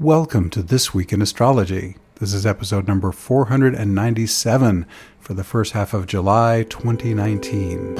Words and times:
Welcome 0.00 0.48
to 0.50 0.62
This 0.62 0.94
Week 0.94 1.12
in 1.12 1.20
Astrology. 1.20 1.96
This 2.20 2.32
is 2.32 2.46
episode 2.46 2.86
number 2.86 3.10
497 3.10 4.86
for 5.18 5.34
the 5.34 5.42
first 5.42 5.72
half 5.72 5.92
of 5.92 6.06
July 6.06 6.64
2019. 6.68 7.96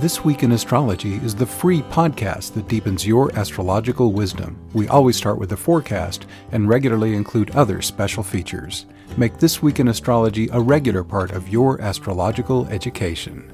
This 0.00 0.24
Week 0.24 0.42
in 0.42 0.52
Astrology 0.52 1.16
is 1.16 1.34
the 1.34 1.44
free 1.44 1.82
podcast 1.82 2.54
that 2.54 2.68
deepens 2.68 3.06
your 3.06 3.30
astrological 3.38 4.14
wisdom. 4.14 4.58
We 4.72 4.88
always 4.88 5.16
start 5.16 5.36
with 5.36 5.50
the 5.50 5.56
forecast 5.58 6.24
and 6.52 6.70
regularly 6.70 7.14
include 7.14 7.50
other 7.50 7.82
special 7.82 8.22
features. 8.22 8.86
Make 9.18 9.36
This 9.36 9.60
Week 9.60 9.78
in 9.78 9.88
Astrology 9.88 10.48
a 10.54 10.58
regular 10.58 11.04
part 11.04 11.32
of 11.32 11.50
your 11.50 11.78
astrological 11.82 12.66
education. 12.68 13.52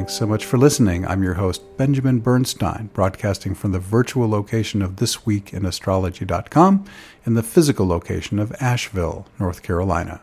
Thanks 0.00 0.14
so 0.14 0.26
much 0.26 0.46
for 0.46 0.56
listening. 0.56 1.06
I'm 1.06 1.22
your 1.22 1.34
host, 1.34 1.60
Benjamin 1.76 2.20
Bernstein, 2.20 2.88
broadcasting 2.94 3.54
from 3.54 3.72
the 3.72 3.78
virtual 3.78 4.30
location 4.30 4.80
of 4.80 4.92
thisweekinastrology.com 4.92 6.84
in 7.26 7.34
the 7.34 7.42
physical 7.42 7.86
location 7.86 8.38
of 8.38 8.56
Asheville, 8.62 9.26
North 9.38 9.62
Carolina. 9.62 10.22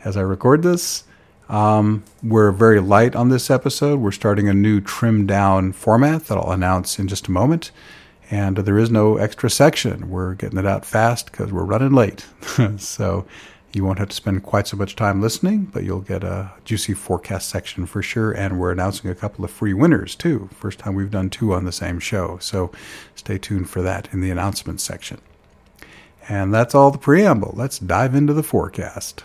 as 0.03 0.17
I 0.17 0.21
record 0.21 0.63
this. 0.63 1.03
Um, 1.49 2.03
we're 2.23 2.51
very 2.51 2.79
light 2.79 3.15
on 3.15 3.29
this 3.29 3.49
episode. 3.49 3.99
We're 3.99 4.11
starting 4.11 4.47
a 4.47 4.53
new 4.53 4.79
trimmed 4.79 5.27
down 5.27 5.73
format 5.73 6.25
that 6.27 6.37
I'll 6.37 6.51
announce 6.51 6.97
in 6.97 7.09
just 7.09 7.27
a 7.27 7.31
moment. 7.31 7.71
And 8.29 8.55
there 8.57 8.77
is 8.77 8.89
no 8.89 9.17
extra 9.17 9.49
section. 9.49 10.09
We're 10.09 10.35
getting 10.35 10.57
it 10.57 10.65
out 10.65 10.85
fast 10.85 11.29
because 11.29 11.51
we're 11.51 11.65
running 11.65 11.91
late. 11.91 12.25
so 12.77 13.25
you 13.73 13.83
won't 13.83 13.99
have 13.99 14.07
to 14.09 14.15
spend 14.15 14.43
quite 14.43 14.67
so 14.67 14.77
much 14.77 14.95
time 14.95 15.21
listening, 15.21 15.65
but 15.65 15.83
you'll 15.83 15.99
get 15.99 16.23
a 16.23 16.51
juicy 16.63 16.93
forecast 16.93 17.49
section 17.49 17.85
for 17.85 18.01
sure. 18.01 18.31
And 18.31 18.57
we're 18.57 18.71
announcing 18.71 19.09
a 19.09 19.15
couple 19.15 19.43
of 19.43 19.51
free 19.51 19.73
winners 19.73 20.15
too. 20.15 20.49
First 20.55 20.79
time 20.79 20.95
we've 20.95 21.11
done 21.11 21.29
two 21.29 21.53
on 21.53 21.65
the 21.65 21.73
same 21.73 21.99
show. 21.99 22.37
So 22.39 22.71
stay 23.15 23.37
tuned 23.37 23.69
for 23.69 23.81
that 23.81 24.07
in 24.13 24.21
the 24.21 24.31
announcements 24.31 24.83
section. 24.83 25.19
And 26.29 26.53
that's 26.53 26.75
all 26.75 26.91
the 26.91 26.97
preamble. 26.97 27.53
Let's 27.55 27.79
dive 27.79 28.15
into 28.15 28.33
the 28.33 28.43
forecast. 28.43 29.23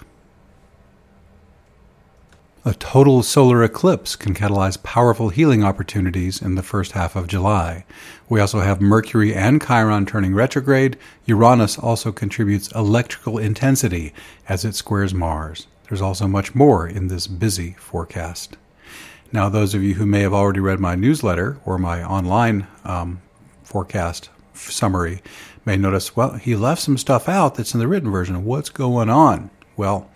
A 2.64 2.74
total 2.74 3.22
solar 3.22 3.62
eclipse 3.62 4.16
can 4.16 4.34
catalyze 4.34 4.82
powerful 4.82 5.28
healing 5.28 5.62
opportunities 5.62 6.42
in 6.42 6.56
the 6.56 6.64
first 6.64 6.92
half 6.92 7.14
of 7.14 7.28
July. 7.28 7.84
We 8.28 8.40
also 8.40 8.58
have 8.58 8.80
Mercury 8.80 9.32
and 9.32 9.64
Chiron 9.64 10.04
turning 10.04 10.34
retrograde. 10.34 10.98
Uranus 11.26 11.78
also 11.78 12.10
contributes 12.10 12.72
electrical 12.72 13.38
intensity 13.38 14.12
as 14.48 14.64
it 14.64 14.74
squares 14.74 15.14
Mars. 15.14 15.68
There's 15.88 16.02
also 16.02 16.26
much 16.26 16.56
more 16.56 16.88
in 16.88 17.06
this 17.06 17.28
busy 17.28 17.76
forecast. 17.78 18.56
Now, 19.30 19.48
those 19.48 19.72
of 19.72 19.84
you 19.84 19.94
who 19.94 20.04
may 20.04 20.22
have 20.22 20.34
already 20.34 20.58
read 20.58 20.80
my 20.80 20.96
newsletter 20.96 21.58
or 21.64 21.78
my 21.78 22.02
online 22.02 22.66
um, 22.84 23.22
forecast 23.62 24.28
summary 24.54 25.22
may 25.66 25.76
notice, 25.76 26.16
well, 26.16 26.34
he 26.34 26.54
left 26.54 26.80
some 26.80 26.96
stuff 26.96 27.28
out 27.28 27.56
that's 27.56 27.74
in 27.74 27.80
the 27.80 27.88
written 27.88 28.10
version. 28.10 28.44
What's 28.44 28.70
going 28.70 29.10
on? 29.10 29.50
Well, 29.76 30.10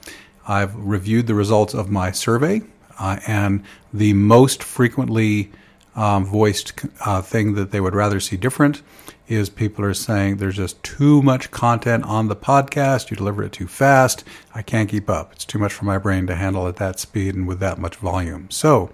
I've 0.48 0.75
reviewed 0.75 1.27
the 1.27 1.34
results 1.34 1.75
of 1.75 1.91
my 1.91 2.12
survey, 2.12 2.62
uh, 2.98 3.19
and 3.27 3.65
the 3.93 4.15
most 4.15 4.62
frequently 4.62 5.50
um, 5.97 6.25
voiced 6.25 6.72
uh, 7.05 7.21
thing 7.21 7.55
that 7.55 7.72
they 7.72 7.81
would 7.81 7.94
rather 7.94 8.21
see 8.21 8.37
different 8.37 8.83
is 9.28 9.49
people 9.49 9.84
are 9.84 9.94
saying 9.94 10.37
there's 10.37 10.56
just 10.56 10.83
too 10.83 11.22
much 11.22 11.50
content 11.50 12.05
on 12.05 12.28
the 12.28 12.37
podcast. 12.37 13.10
You 13.10 13.16
deliver 13.16 13.44
it 13.44 13.53
too 13.53 13.69
fast. 13.69 14.25
I 14.55 14.62
can't 14.62 14.89
keep 14.89 15.09
up. 15.09 15.33
It's 15.33 15.44
too 15.44 15.59
much 15.59 15.72
for 15.72 15.84
my 15.84 15.99
brain 15.99 16.27
to 16.27 16.34
handle 16.34 16.66
at 16.66 16.77
that 16.77 16.99
speed 16.99 17.37
and 17.37 17.47
with 17.47 17.60
that 17.60 17.78
much 17.78 17.97
volume. 17.97 18.50
So, 18.50 18.91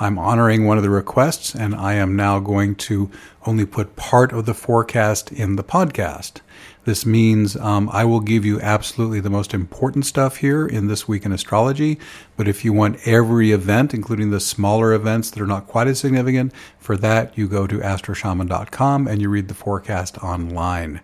I'm 0.00 0.18
honoring 0.18 0.64
one 0.64 0.76
of 0.76 0.82
the 0.82 0.90
requests, 0.90 1.54
and 1.54 1.72
I 1.72 1.94
am 1.94 2.16
now 2.16 2.40
going 2.40 2.74
to 2.76 3.10
only 3.46 3.64
put 3.64 3.94
part 3.94 4.32
of 4.32 4.44
the 4.44 4.54
forecast 4.54 5.30
in 5.30 5.54
the 5.54 5.62
podcast. 5.62 6.40
This 6.84 7.06
means 7.06 7.56
um, 7.56 7.88
I 7.92 8.04
will 8.04 8.20
give 8.20 8.44
you 8.44 8.60
absolutely 8.60 9.20
the 9.20 9.30
most 9.30 9.54
important 9.54 10.04
stuff 10.04 10.38
here 10.38 10.66
in 10.66 10.88
This 10.88 11.06
Week 11.06 11.24
in 11.24 11.32
Astrology. 11.32 11.98
But 12.36 12.48
if 12.48 12.64
you 12.64 12.72
want 12.72 13.06
every 13.06 13.52
event, 13.52 13.94
including 13.94 14.30
the 14.30 14.40
smaller 14.40 14.92
events 14.92 15.30
that 15.30 15.40
are 15.40 15.46
not 15.46 15.68
quite 15.68 15.86
as 15.86 16.00
significant, 16.00 16.52
for 16.78 16.96
that 16.96 17.38
you 17.38 17.46
go 17.46 17.66
to 17.68 17.78
astroshaman.com 17.78 19.06
and 19.06 19.22
you 19.22 19.28
read 19.28 19.46
the 19.48 19.54
forecast 19.54 20.18
online. 20.18 21.00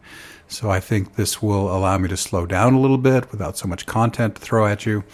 So 0.48 0.68
I 0.68 0.80
think 0.80 1.14
this 1.14 1.40
will 1.40 1.74
allow 1.74 1.96
me 1.96 2.08
to 2.08 2.16
slow 2.16 2.44
down 2.44 2.74
a 2.74 2.80
little 2.80 2.98
bit 2.98 3.30
without 3.30 3.56
so 3.56 3.68
much 3.68 3.86
content 3.86 4.34
to 4.34 4.40
throw 4.40 4.66
at 4.66 4.84
you, 4.84 5.04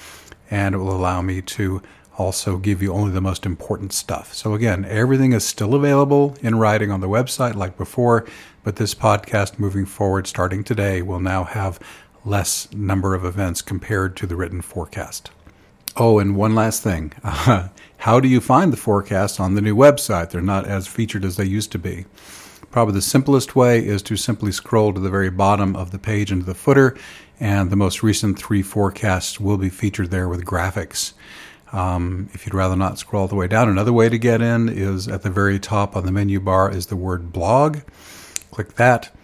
and 0.50 0.74
it 0.74 0.78
will 0.78 0.96
allow 0.96 1.20
me 1.20 1.42
to 1.42 1.82
also 2.18 2.56
give 2.56 2.82
you 2.82 2.92
only 2.92 3.12
the 3.12 3.20
most 3.20 3.44
important 3.44 3.92
stuff. 3.92 4.34
So, 4.34 4.54
again, 4.54 4.84
everything 4.84 5.32
is 5.32 5.46
still 5.46 5.74
available 5.74 6.36
in 6.40 6.58
writing 6.58 6.90
on 6.90 7.00
the 7.00 7.08
website 7.08 7.54
like 7.54 7.76
before, 7.76 8.26
but 8.64 8.76
this 8.76 8.94
podcast 8.94 9.58
moving 9.58 9.86
forward, 9.86 10.26
starting 10.26 10.64
today, 10.64 11.02
will 11.02 11.20
now 11.20 11.44
have 11.44 11.78
less 12.24 12.72
number 12.72 13.14
of 13.14 13.24
events 13.24 13.62
compared 13.62 14.16
to 14.16 14.26
the 14.26 14.36
written 14.36 14.60
forecast. 14.60 15.30
Oh, 15.96 16.18
and 16.18 16.36
one 16.36 16.54
last 16.54 16.82
thing. 16.82 17.12
Uh, 17.22 17.68
how 17.98 18.20
do 18.20 18.28
you 18.28 18.40
find 18.40 18.72
the 18.72 18.76
forecast 18.76 19.40
on 19.40 19.54
the 19.54 19.62
new 19.62 19.74
website? 19.74 20.30
They're 20.30 20.42
not 20.42 20.66
as 20.66 20.86
featured 20.86 21.24
as 21.24 21.36
they 21.36 21.44
used 21.44 21.72
to 21.72 21.78
be. 21.78 22.04
Probably 22.70 22.94
the 22.94 23.02
simplest 23.02 23.56
way 23.56 23.86
is 23.86 24.02
to 24.02 24.16
simply 24.16 24.52
scroll 24.52 24.92
to 24.92 25.00
the 25.00 25.08
very 25.08 25.30
bottom 25.30 25.74
of 25.74 25.92
the 25.92 25.98
page 25.98 26.30
into 26.30 26.44
the 26.44 26.54
footer, 26.54 26.96
and 27.40 27.70
the 27.70 27.76
most 27.76 28.02
recent 28.02 28.38
three 28.38 28.62
forecasts 28.62 29.40
will 29.40 29.56
be 29.56 29.70
featured 29.70 30.10
there 30.10 30.28
with 30.28 30.44
graphics. 30.44 31.14
Um, 31.72 32.28
if 32.32 32.46
you'd 32.46 32.54
rather 32.54 32.76
not 32.76 32.98
scroll 32.98 33.22
all 33.22 33.28
the 33.28 33.34
way 33.34 33.48
down, 33.48 33.68
another 33.68 33.92
way 33.92 34.08
to 34.08 34.18
get 34.18 34.40
in 34.40 34.68
is 34.68 35.08
at 35.08 35.22
the 35.22 35.30
very 35.30 35.58
top 35.58 35.96
on 35.96 36.06
the 36.06 36.12
menu 36.12 36.40
bar 36.40 36.70
is 36.70 36.86
the 36.86 36.96
word 36.96 37.32
blog. 37.32 37.78
Click 38.50 38.74
that, 38.74 39.14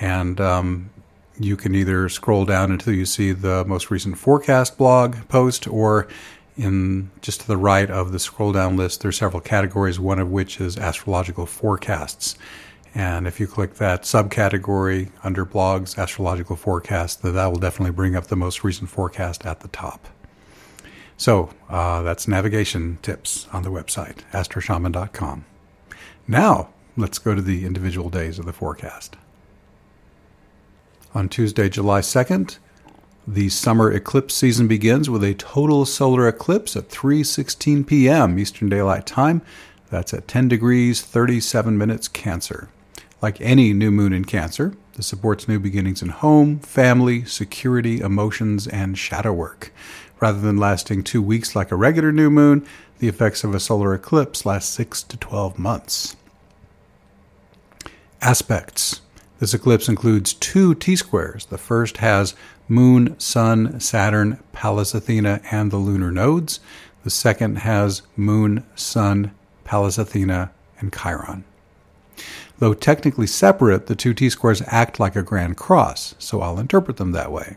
and 0.00 0.40
um, 0.40 0.90
you 1.38 1.56
can 1.56 1.74
either 1.74 2.08
scroll 2.08 2.44
down 2.44 2.70
until 2.70 2.94
you 2.94 3.04
see 3.04 3.32
the 3.32 3.64
most 3.64 3.90
recent 3.90 4.16
forecast 4.18 4.78
blog 4.78 5.16
post, 5.28 5.66
or 5.66 6.08
in 6.56 7.10
just 7.20 7.42
to 7.42 7.46
the 7.46 7.56
right 7.56 7.90
of 7.90 8.12
the 8.12 8.18
scroll 8.18 8.52
down 8.52 8.76
list, 8.76 9.02
there 9.02 9.08
are 9.08 9.12
several 9.12 9.40
categories, 9.40 10.00
one 10.00 10.18
of 10.18 10.30
which 10.30 10.60
is 10.60 10.76
astrological 10.76 11.46
forecasts. 11.46 12.36
And 12.94 13.26
if 13.26 13.38
you 13.38 13.46
click 13.46 13.74
that 13.74 14.02
subcategory 14.02 15.10
under 15.22 15.44
blogs, 15.46 15.96
astrological 15.98 16.56
forecast, 16.56 17.22
that 17.22 17.34
will 17.34 17.58
definitely 17.58 17.92
bring 17.92 18.16
up 18.16 18.26
the 18.26 18.36
most 18.36 18.64
recent 18.64 18.90
forecast 18.90 19.46
at 19.46 19.60
the 19.60 19.68
top. 19.68 20.08
So 21.18 21.50
uh, 21.68 22.02
that's 22.02 22.28
navigation 22.28 22.98
tips 23.02 23.48
on 23.52 23.64
the 23.64 23.70
website, 23.70 24.18
astroshaman.com. 24.32 25.44
Now, 26.28 26.68
let's 26.96 27.18
go 27.18 27.34
to 27.34 27.42
the 27.42 27.66
individual 27.66 28.08
days 28.08 28.38
of 28.38 28.46
the 28.46 28.52
forecast. 28.52 29.16
On 31.14 31.28
Tuesday, 31.28 31.68
July 31.68 32.00
2nd, 32.00 32.58
the 33.26 33.48
summer 33.48 33.92
eclipse 33.92 34.34
season 34.34 34.68
begins 34.68 35.10
with 35.10 35.24
a 35.24 35.34
total 35.34 35.84
solar 35.84 36.28
eclipse 36.28 36.76
at 36.76 36.88
3:16 36.88 37.86
p.m. 37.86 38.38
Eastern 38.38 38.68
Daylight 38.68 39.04
Time. 39.04 39.42
That's 39.90 40.14
at 40.14 40.28
10 40.28 40.48
degrees 40.48 41.02
37 41.02 41.76
minutes 41.76 42.08
Cancer. 42.08 42.70
Like 43.20 43.40
any 43.40 43.72
new 43.72 43.90
moon 43.90 44.12
in 44.12 44.24
Cancer, 44.24 44.74
this 44.94 45.06
supports 45.06 45.48
new 45.48 45.58
beginnings 45.58 46.00
in 46.00 46.10
home, 46.10 46.60
family, 46.60 47.24
security, 47.24 48.00
emotions, 48.00 48.66
and 48.68 48.96
shadow 48.96 49.32
work. 49.32 49.72
Rather 50.20 50.40
than 50.40 50.56
lasting 50.56 51.04
two 51.04 51.22
weeks 51.22 51.54
like 51.54 51.70
a 51.70 51.76
regular 51.76 52.10
new 52.10 52.30
moon, 52.30 52.66
the 52.98 53.08
effects 53.08 53.44
of 53.44 53.54
a 53.54 53.60
solar 53.60 53.94
eclipse 53.94 54.44
last 54.44 54.72
6 54.74 55.02
to 55.04 55.16
12 55.16 55.58
months. 55.58 56.16
Aspects 58.20 59.00
This 59.38 59.54
eclipse 59.54 59.88
includes 59.88 60.34
two 60.34 60.74
T 60.74 60.96
squares. 60.96 61.46
The 61.46 61.58
first 61.58 61.98
has 61.98 62.34
Moon, 62.66 63.18
Sun, 63.20 63.78
Saturn, 63.78 64.40
Pallas 64.52 64.92
Athena, 64.92 65.40
and 65.52 65.70
the 65.70 65.76
lunar 65.76 66.10
nodes. 66.10 66.58
The 67.04 67.10
second 67.10 67.58
has 67.58 68.02
Moon, 68.16 68.64
Sun, 68.74 69.30
Pallas 69.64 69.98
Athena, 69.98 70.50
and 70.80 70.92
Chiron. 70.92 71.44
Though 72.58 72.74
technically 72.74 73.28
separate, 73.28 73.86
the 73.86 73.94
two 73.94 74.14
T 74.14 74.28
squares 74.28 74.62
act 74.66 74.98
like 74.98 75.14
a 75.14 75.22
grand 75.22 75.56
cross, 75.56 76.16
so 76.18 76.40
I'll 76.40 76.58
interpret 76.58 76.96
them 76.96 77.12
that 77.12 77.30
way. 77.30 77.56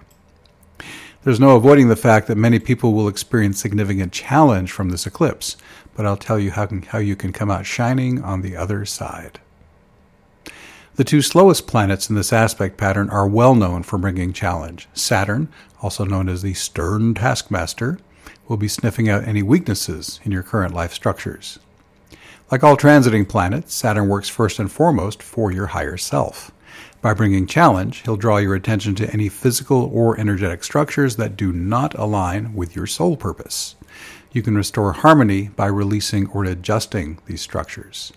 There's 1.23 1.39
no 1.39 1.55
avoiding 1.55 1.87
the 1.87 1.95
fact 1.95 2.25
that 2.27 2.35
many 2.35 2.57
people 2.57 2.93
will 2.93 3.07
experience 3.07 3.59
significant 3.59 4.11
challenge 4.11 4.71
from 4.71 4.89
this 4.89 5.05
eclipse, 5.05 5.55
but 5.95 6.03
I'll 6.03 6.17
tell 6.17 6.39
you 6.39 6.49
how, 6.49 6.67
how 6.87 6.97
you 6.97 7.15
can 7.15 7.31
come 7.31 7.51
out 7.51 7.67
shining 7.67 8.23
on 8.23 8.41
the 8.41 8.57
other 8.57 8.85
side. 8.85 9.39
The 10.95 11.03
two 11.03 11.21
slowest 11.21 11.67
planets 11.67 12.09
in 12.09 12.15
this 12.15 12.33
aspect 12.33 12.75
pattern 12.75 13.11
are 13.11 13.27
well 13.27 13.53
known 13.53 13.83
for 13.83 13.99
bringing 13.99 14.33
challenge. 14.33 14.89
Saturn, 14.93 15.47
also 15.79 16.05
known 16.05 16.27
as 16.27 16.41
the 16.41 16.55
stern 16.55 17.13
taskmaster, 17.13 17.99
will 18.47 18.57
be 18.57 18.67
sniffing 18.67 19.07
out 19.07 19.27
any 19.27 19.43
weaknesses 19.43 20.19
in 20.23 20.31
your 20.31 20.43
current 20.43 20.73
life 20.73 20.91
structures. 20.91 21.59
Like 22.49 22.63
all 22.63 22.75
transiting 22.75 23.29
planets, 23.29 23.75
Saturn 23.75 24.09
works 24.09 24.27
first 24.27 24.57
and 24.57 24.71
foremost 24.71 25.21
for 25.21 25.51
your 25.51 25.67
higher 25.67 25.97
self. 25.97 26.51
By 27.01 27.15
bringing 27.15 27.47
challenge, 27.47 28.03
he'll 28.03 28.15
draw 28.15 28.37
your 28.37 28.53
attention 28.53 28.93
to 28.95 29.11
any 29.11 29.27
physical 29.27 29.89
or 29.91 30.19
energetic 30.19 30.63
structures 30.63 31.15
that 31.15 31.35
do 31.35 31.51
not 31.51 31.95
align 31.95 32.53
with 32.53 32.75
your 32.75 32.85
soul 32.85 33.17
purpose. 33.17 33.75
You 34.31 34.43
can 34.43 34.55
restore 34.55 34.93
harmony 34.93 35.49
by 35.49 35.65
releasing 35.65 36.27
or 36.29 36.45
adjusting 36.45 37.17
these 37.25 37.41
structures. 37.41 38.13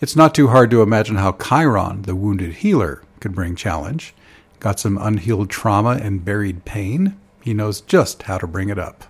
It's 0.00 0.16
not 0.16 0.34
too 0.34 0.48
hard 0.48 0.70
to 0.72 0.82
imagine 0.82 1.16
how 1.16 1.32
Chiron, 1.32 2.02
the 2.02 2.16
wounded 2.16 2.54
healer, 2.56 3.02
could 3.20 3.34
bring 3.34 3.54
challenge. 3.54 4.12
Got 4.58 4.80
some 4.80 4.98
unhealed 4.98 5.48
trauma 5.48 6.00
and 6.02 6.24
buried 6.24 6.64
pain? 6.64 7.16
He 7.42 7.54
knows 7.54 7.80
just 7.80 8.24
how 8.24 8.38
to 8.38 8.46
bring 8.48 8.70
it 8.70 8.78
up. 8.78 9.04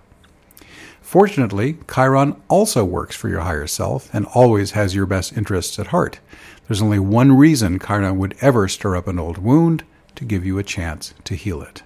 Fortunately, 1.01 1.77
Chiron 1.91 2.39
also 2.49 2.85
works 2.85 3.15
for 3.15 3.29
your 3.29 3.39
higher 3.39 3.65
self 3.65 4.13
and 4.13 4.25
always 4.33 4.71
has 4.71 4.93
your 4.93 5.05
best 5.05 5.35
interests 5.35 5.79
at 5.79 5.87
heart. 5.87 6.19
There's 6.67 6.81
only 6.81 6.99
one 6.99 7.37
reason 7.37 7.79
Chiron 7.79 8.17
would 8.17 8.35
ever 8.41 8.67
stir 8.67 8.97
up 8.97 9.07
an 9.07 9.19
old 9.19 9.37
wound 9.37 9.85
to 10.15 10.25
give 10.25 10.45
you 10.45 10.57
a 10.57 10.63
chance 10.63 11.13
to 11.23 11.35
heal 11.35 11.61
it. 11.61 11.83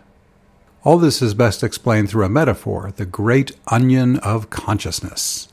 All 0.84 0.98
this 0.98 1.22
is 1.22 1.36
best 1.36 1.64
explained 1.64 2.10
through 2.10 2.26
a 2.26 2.30
metaphor, 2.30 2.92
the 2.96 3.06
great 3.06 3.52
onion 3.68 4.18
of 4.18 4.50
consciousness. 4.50 5.48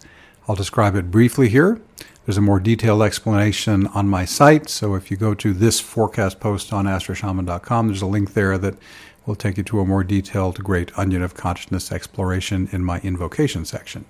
I'll 0.48 0.56
describe 0.56 0.96
it 0.96 1.10
briefly 1.10 1.50
here. 1.50 1.78
There's 2.24 2.38
a 2.38 2.42
more 2.42 2.58
detailed 2.58 3.02
explanation 3.02 3.86
on 3.88 4.08
my 4.08 4.24
site, 4.24 4.70
so 4.70 4.94
if 4.94 5.10
you 5.10 5.18
go 5.18 5.34
to 5.34 5.52
this 5.52 5.80
forecast 5.80 6.40
post 6.40 6.72
on 6.72 6.86
astroshaman.com, 6.86 7.88
there's 7.88 8.02
a 8.02 8.06
link 8.06 8.32
there 8.32 8.56
that 8.56 8.76
will 9.26 9.34
take 9.34 9.58
you 9.58 9.62
to 9.64 9.80
a 9.80 9.84
more 9.84 10.04
detailed 10.04 10.64
great 10.64 10.90
onion 10.98 11.22
of 11.22 11.34
consciousness 11.34 11.92
exploration 11.92 12.66
in 12.72 12.82
my 12.82 12.98
invocation 13.00 13.66
section. 13.66 14.06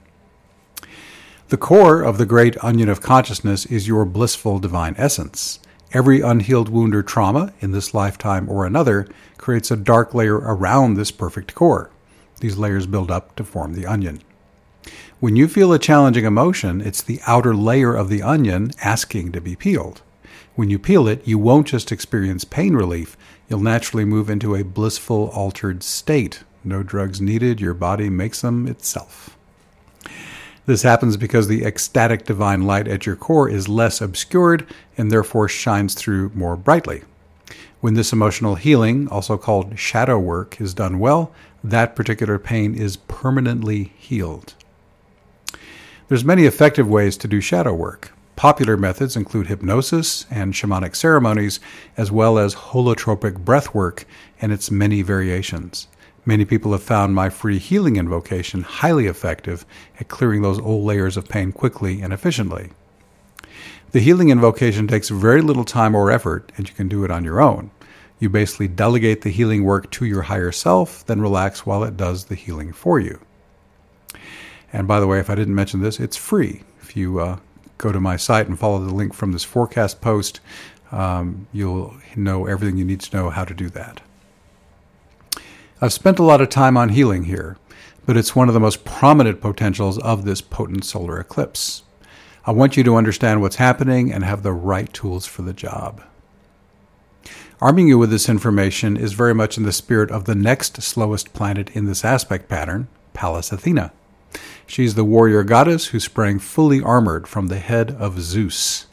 The 1.48 1.56
core 1.56 2.02
of 2.02 2.18
the 2.18 2.26
great 2.26 2.62
onion 2.62 2.90
of 2.90 3.00
consciousness 3.00 3.64
is 3.64 3.88
your 3.88 4.04
blissful 4.04 4.58
divine 4.58 4.94
essence. 4.98 5.60
Every 5.94 6.20
unhealed 6.20 6.68
wound 6.68 6.94
or 6.94 7.02
trauma, 7.02 7.54
in 7.60 7.72
this 7.72 7.94
lifetime 7.94 8.50
or 8.50 8.66
another, 8.66 9.08
creates 9.38 9.70
a 9.70 9.76
dark 9.76 10.12
layer 10.12 10.36
around 10.36 10.92
this 10.92 11.10
perfect 11.10 11.54
core. 11.54 11.88
These 12.40 12.58
layers 12.58 12.86
build 12.86 13.10
up 13.10 13.34
to 13.36 13.44
form 13.44 13.72
the 13.72 13.86
onion. 13.86 14.20
When 15.20 15.36
you 15.36 15.48
feel 15.48 15.72
a 15.72 15.78
challenging 15.78 16.26
emotion, 16.26 16.82
it's 16.82 17.00
the 17.00 17.20
outer 17.26 17.54
layer 17.54 17.94
of 17.94 18.10
the 18.10 18.20
onion 18.20 18.72
asking 18.82 19.32
to 19.32 19.40
be 19.40 19.56
peeled. 19.56 20.02
When 20.54 20.68
you 20.68 20.78
peel 20.78 21.08
it, 21.08 21.26
you 21.26 21.38
won't 21.38 21.68
just 21.68 21.90
experience 21.90 22.44
pain 22.44 22.74
relief, 22.74 23.16
you'll 23.48 23.60
naturally 23.60 24.04
move 24.04 24.28
into 24.28 24.54
a 24.54 24.64
blissful, 24.64 25.30
altered 25.30 25.82
state. 25.82 26.42
No 26.62 26.82
drugs 26.82 27.22
needed, 27.22 27.58
your 27.58 27.72
body 27.72 28.10
makes 28.10 28.42
them 28.42 28.66
itself. 28.66 29.34
This 30.68 30.82
happens 30.82 31.16
because 31.16 31.48
the 31.48 31.64
ecstatic 31.64 32.26
divine 32.26 32.64
light 32.64 32.88
at 32.88 33.06
your 33.06 33.16
core 33.16 33.48
is 33.48 33.70
less 33.70 34.02
obscured 34.02 34.66
and 34.98 35.10
therefore 35.10 35.48
shines 35.48 35.94
through 35.94 36.30
more 36.34 36.56
brightly. 36.56 37.04
When 37.80 37.94
this 37.94 38.12
emotional 38.12 38.56
healing, 38.56 39.08
also 39.08 39.38
called 39.38 39.78
shadow 39.78 40.18
work, 40.18 40.60
is 40.60 40.74
done 40.74 40.98
well, 40.98 41.32
that 41.64 41.96
particular 41.96 42.38
pain 42.38 42.74
is 42.74 42.98
permanently 42.98 43.94
healed. 43.96 44.52
There's 46.08 46.22
many 46.22 46.44
effective 46.44 46.86
ways 46.86 47.16
to 47.16 47.28
do 47.28 47.40
shadow 47.40 47.72
work. 47.72 48.12
Popular 48.36 48.76
methods 48.76 49.16
include 49.16 49.46
hypnosis 49.46 50.26
and 50.30 50.52
shamanic 50.52 50.94
ceremonies, 50.96 51.60
as 51.96 52.12
well 52.12 52.36
as 52.36 52.54
holotropic 52.54 53.38
breath 53.42 53.72
work 53.72 54.04
and 54.38 54.52
its 54.52 54.70
many 54.70 55.00
variations. 55.00 55.88
Many 56.24 56.44
people 56.44 56.72
have 56.72 56.82
found 56.82 57.14
my 57.14 57.30
free 57.30 57.58
healing 57.58 57.96
invocation 57.96 58.62
highly 58.62 59.06
effective 59.06 59.64
at 59.98 60.08
clearing 60.08 60.42
those 60.42 60.60
old 60.60 60.84
layers 60.84 61.16
of 61.16 61.28
pain 61.28 61.52
quickly 61.52 62.02
and 62.02 62.12
efficiently. 62.12 62.70
The 63.92 64.00
healing 64.00 64.28
invocation 64.28 64.86
takes 64.86 65.08
very 65.08 65.40
little 65.40 65.64
time 65.64 65.94
or 65.94 66.10
effort, 66.10 66.52
and 66.56 66.68
you 66.68 66.74
can 66.74 66.88
do 66.88 67.04
it 67.04 67.10
on 67.10 67.24
your 67.24 67.40
own. 67.40 67.70
You 68.18 68.28
basically 68.28 68.68
delegate 68.68 69.22
the 69.22 69.30
healing 69.30 69.64
work 69.64 69.90
to 69.92 70.04
your 70.04 70.22
higher 70.22 70.52
self, 70.52 71.06
then 71.06 71.22
relax 71.22 71.64
while 71.64 71.84
it 71.84 71.96
does 71.96 72.26
the 72.26 72.34
healing 72.34 72.72
for 72.72 73.00
you. 73.00 73.20
And 74.72 74.86
by 74.86 75.00
the 75.00 75.06
way, 75.06 75.20
if 75.20 75.30
I 75.30 75.34
didn't 75.34 75.54
mention 75.54 75.80
this, 75.80 75.98
it's 75.98 76.16
free. 76.16 76.62
If 76.82 76.96
you 76.96 77.20
uh, 77.20 77.38
go 77.78 77.92
to 77.92 78.00
my 78.00 78.16
site 78.16 78.48
and 78.48 78.58
follow 78.58 78.84
the 78.84 78.92
link 78.92 79.14
from 79.14 79.32
this 79.32 79.44
forecast 79.44 80.00
post, 80.00 80.40
um, 80.92 81.46
you'll 81.52 81.94
know 82.16 82.46
everything 82.46 82.76
you 82.76 82.84
need 82.84 83.00
to 83.00 83.16
know 83.16 83.30
how 83.30 83.44
to 83.44 83.54
do 83.54 83.70
that. 83.70 84.02
I've 85.80 85.92
spent 85.92 86.18
a 86.18 86.24
lot 86.24 86.40
of 86.40 86.48
time 86.48 86.76
on 86.76 86.88
healing 86.88 87.24
here, 87.24 87.56
but 88.04 88.16
it's 88.16 88.34
one 88.34 88.48
of 88.48 88.54
the 88.54 88.58
most 88.58 88.84
prominent 88.84 89.40
potentials 89.40 89.96
of 89.98 90.24
this 90.24 90.40
potent 90.40 90.84
solar 90.84 91.20
eclipse. 91.20 91.84
I 92.44 92.50
want 92.50 92.76
you 92.76 92.82
to 92.82 92.96
understand 92.96 93.40
what's 93.40 93.56
happening 93.56 94.12
and 94.12 94.24
have 94.24 94.42
the 94.42 94.52
right 94.52 94.92
tools 94.92 95.24
for 95.26 95.42
the 95.42 95.52
job. 95.52 96.02
Arming 97.60 97.86
you 97.86 97.96
with 97.96 98.10
this 98.10 98.28
information 98.28 98.96
is 98.96 99.12
very 99.12 99.34
much 99.34 99.56
in 99.56 99.62
the 99.62 99.72
spirit 99.72 100.10
of 100.10 100.24
the 100.24 100.34
next 100.34 100.82
slowest 100.82 101.32
planet 101.32 101.70
in 101.70 101.86
this 101.86 102.04
aspect 102.04 102.48
pattern, 102.48 102.88
Pallas 103.14 103.52
Athena. 103.52 103.92
She's 104.66 104.96
the 104.96 105.04
warrior 105.04 105.44
goddess 105.44 105.86
who 105.86 106.00
sprang 106.00 106.40
fully 106.40 106.82
armored 106.82 107.28
from 107.28 107.46
the 107.46 107.58
head 107.58 107.92
of 107.92 108.20
Zeus. 108.20 108.87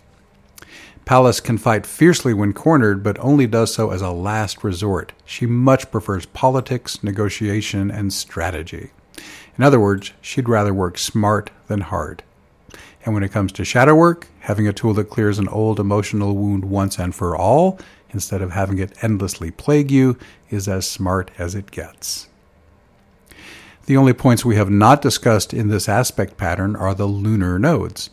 Pallas 1.05 1.39
can 1.39 1.59
fight 1.59 1.85
fiercely 1.85 2.33
when 2.33 2.51
cornered, 2.51 3.03
but 3.03 3.19
only 3.19 3.45
does 3.45 3.71
so 3.71 3.91
as 3.91 4.01
a 4.01 4.09
last 4.09 4.63
resort. 4.63 5.13
She 5.23 5.45
much 5.45 5.91
prefers 5.91 6.25
politics, 6.25 7.03
negotiation, 7.03 7.91
and 7.91 8.11
strategy. 8.11 8.89
In 9.55 9.63
other 9.63 9.79
words, 9.79 10.13
she'd 10.19 10.49
rather 10.49 10.73
work 10.73 10.97
smart 10.97 11.51
than 11.67 11.81
hard. 11.81 12.23
And 13.05 13.13
when 13.13 13.21
it 13.21 13.31
comes 13.31 13.51
to 13.53 13.63
shadow 13.63 13.93
work, 13.93 14.27
having 14.39 14.67
a 14.67 14.73
tool 14.73 14.95
that 14.95 15.11
clears 15.11 15.37
an 15.37 15.47
old 15.49 15.79
emotional 15.79 16.35
wound 16.35 16.65
once 16.65 16.97
and 16.97 17.13
for 17.13 17.37
all, 17.37 17.77
instead 18.09 18.41
of 18.41 18.53
having 18.53 18.79
it 18.79 19.03
endlessly 19.03 19.51
plague 19.51 19.91
you, 19.91 20.17
is 20.49 20.67
as 20.67 20.89
smart 20.89 21.29
as 21.37 21.53
it 21.53 21.69
gets. 21.69 22.29
The 23.85 23.95
only 23.95 24.13
points 24.13 24.43
we 24.43 24.55
have 24.55 24.71
not 24.71 25.03
discussed 25.03 25.53
in 25.53 25.67
this 25.67 25.87
aspect 25.87 26.35
pattern 26.35 26.75
are 26.75 26.95
the 26.95 27.05
lunar 27.05 27.59
nodes 27.59 28.09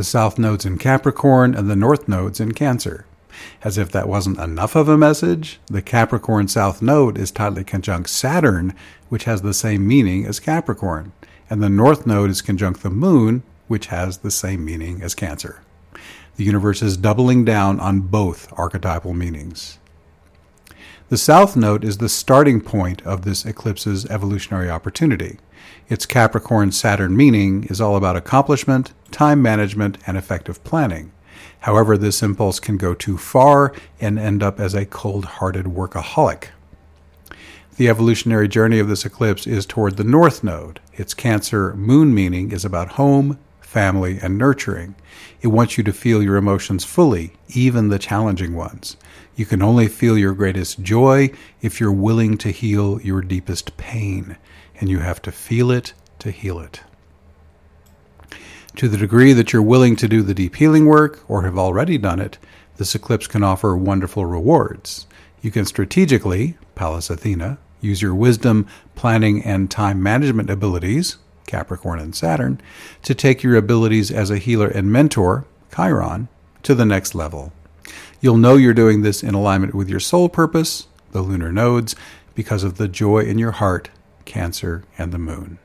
the 0.00 0.04
south 0.04 0.38
nodes 0.38 0.64
in 0.64 0.78
Capricorn 0.78 1.54
and 1.54 1.68
the 1.68 1.76
north 1.76 2.08
nodes 2.08 2.40
in 2.40 2.52
Cancer. 2.52 3.04
As 3.62 3.76
if 3.76 3.92
that 3.92 4.08
wasn't 4.08 4.38
enough 4.38 4.74
of 4.74 4.88
a 4.88 4.96
message, 4.96 5.60
the 5.66 5.82
Capricorn 5.82 6.48
south 6.48 6.80
node 6.80 7.18
is 7.18 7.30
tightly 7.30 7.64
conjunct 7.64 8.08
Saturn, 8.08 8.74
which 9.10 9.24
has 9.24 9.42
the 9.42 9.52
same 9.52 9.86
meaning 9.86 10.24
as 10.24 10.40
Capricorn, 10.40 11.12
and 11.50 11.62
the 11.62 11.68
north 11.68 12.06
node 12.06 12.30
is 12.30 12.40
conjunct 12.40 12.82
the 12.82 12.88
moon, 12.88 13.42
which 13.68 13.88
has 13.88 14.16
the 14.16 14.30
same 14.30 14.64
meaning 14.64 15.02
as 15.02 15.14
Cancer. 15.14 15.60
The 16.36 16.44
universe 16.44 16.80
is 16.80 16.96
doubling 16.96 17.44
down 17.44 17.78
on 17.78 18.00
both 18.00 18.50
archetypal 18.58 19.12
meanings. 19.12 19.80
The 21.10 21.18
south 21.18 21.56
node 21.56 21.84
is 21.84 21.98
the 21.98 22.08
starting 22.08 22.62
point 22.62 23.02
of 23.02 23.20
this 23.20 23.44
eclipse's 23.44 24.06
evolutionary 24.06 24.70
opportunity. 24.70 25.40
Its 25.88 26.06
Capricorn 26.06 26.70
Saturn 26.70 27.16
meaning 27.16 27.64
is 27.64 27.80
all 27.80 27.96
about 27.96 28.16
accomplishment, 28.16 28.92
time 29.10 29.42
management, 29.42 29.98
and 30.06 30.16
effective 30.16 30.62
planning. 30.62 31.10
However, 31.60 31.98
this 31.98 32.22
impulse 32.22 32.60
can 32.60 32.76
go 32.76 32.94
too 32.94 33.18
far 33.18 33.74
and 34.00 34.18
end 34.18 34.42
up 34.42 34.60
as 34.60 34.74
a 34.74 34.86
cold 34.86 35.24
hearted 35.24 35.66
workaholic. 35.66 36.48
The 37.76 37.88
evolutionary 37.88 38.46
journey 38.46 38.78
of 38.78 38.88
this 38.88 39.04
eclipse 39.04 39.46
is 39.46 39.66
toward 39.66 39.96
the 39.96 40.04
North 40.04 40.44
Node. 40.44 40.80
Its 40.94 41.14
Cancer 41.14 41.74
moon 41.74 42.14
meaning 42.14 42.52
is 42.52 42.64
about 42.64 42.92
home, 42.92 43.38
family, 43.60 44.18
and 44.20 44.36
nurturing. 44.36 44.94
It 45.40 45.48
wants 45.48 45.78
you 45.78 45.84
to 45.84 45.92
feel 45.92 46.22
your 46.22 46.36
emotions 46.36 46.84
fully, 46.84 47.32
even 47.48 47.88
the 47.88 47.98
challenging 47.98 48.54
ones. 48.54 48.96
You 49.34 49.46
can 49.46 49.62
only 49.62 49.88
feel 49.88 50.18
your 50.18 50.34
greatest 50.34 50.82
joy 50.82 51.30
if 51.62 51.80
you're 51.80 51.92
willing 51.92 52.36
to 52.38 52.50
heal 52.50 53.00
your 53.00 53.22
deepest 53.22 53.76
pain 53.76 54.36
and 54.80 54.88
you 54.88 54.98
have 54.98 55.22
to 55.22 55.30
feel 55.30 55.70
it 55.70 55.92
to 56.18 56.30
heal 56.30 56.58
it. 56.58 56.80
To 58.76 58.88
the 58.88 58.96
degree 58.96 59.32
that 59.34 59.52
you're 59.52 59.62
willing 59.62 59.94
to 59.96 60.08
do 60.08 60.22
the 60.22 60.34
deep 60.34 60.56
healing 60.56 60.86
work 60.86 61.22
or 61.28 61.42
have 61.42 61.58
already 61.58 61.98
done 61.98 62.18
it, 62.18 62.38
this 62.76 62.94
eclipse 62.94 63.26
can 63.26 63.44
offer 63.44 63.76
wonderful 63.76 64.24
rewards. 64.24 65.06
You 65.42 65.50
can 65.50 65.66
strategically, 65.66 66.56
Pallas 66.74 67.10
Athena, 67.10 67.58
use 67.80 68.00
your 68.00 68.14
wisdom, 68.14 68.66
planning, 68.94 69.42
and 69.44 69.70
time 69.70 70.02
management 70.02 70.48
abilities, 70.48 71.18
Capricorn 71.46 71.98
and 71.98 72.14
Saturn, 72.14 72.60
to 73.02 73.14
take 73.14 73.42
your 73.42 73.56
abilities 73.56 74.10
as 74.10 74.30
a 74.30 74.38
healer 74.38 74.68
and 74.68 74.90
mentor, 74.90 75.44
Chiron, 75.74 76.28
to 76.62 76.74
the 76.74 76.86
next 76.86 77.14
level. 77.14 77.52
You'll 78.20 78.36
know 78.36 78.56
you're 78.56 78.74
doing 78.74 79.02
this 79.02 79.22
in 79.22 79.34
alignment 79.34 79.74
with 79.74 79.88
your 79.88 80.00
soul 80.00 80.28
purpose, 80.28 80.86
the 81.12 81.22
lunar 81.22 81.52
nodes, 81.52 81.96
because 82.34 82.62
of 82.62 82.76
the 82.76 82.88
joy 82.88 83.20
in 83.20 83.38
your 83.38 83.52
heart 83.52 83.90
Cancer, 84.30 84.84
and 84.96 85.10
the 85.12 85.18
Moon. 85.18 85.58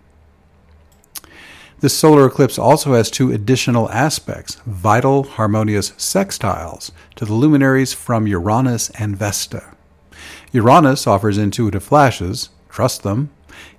This 1.82 1.96
solar 1.96 2.26
eclipse 2.26 2.58
also 2.58 2.94
has 2.94 3.12
two 3.12 3.32
additional 3.32 3.92
aspects 3.92 4.56
vital, 4.66 5.22
harmonious 5.22 5.92
sextiles 5.92 6.92
to 7.16 7.26
the 7.26 7.34
luminaries 7.34 7.94
from 7.94 8.26
Uranus 8.26 8.90
and 8.92 9.16
Vesta. 9.16 9.76
Uranus 10.52 11.06
offers 11.06 11.38
intuitive 11.38 11.84
flashes, 11.84 12.50
trust 12.70 13.04
them, 13.04 13.30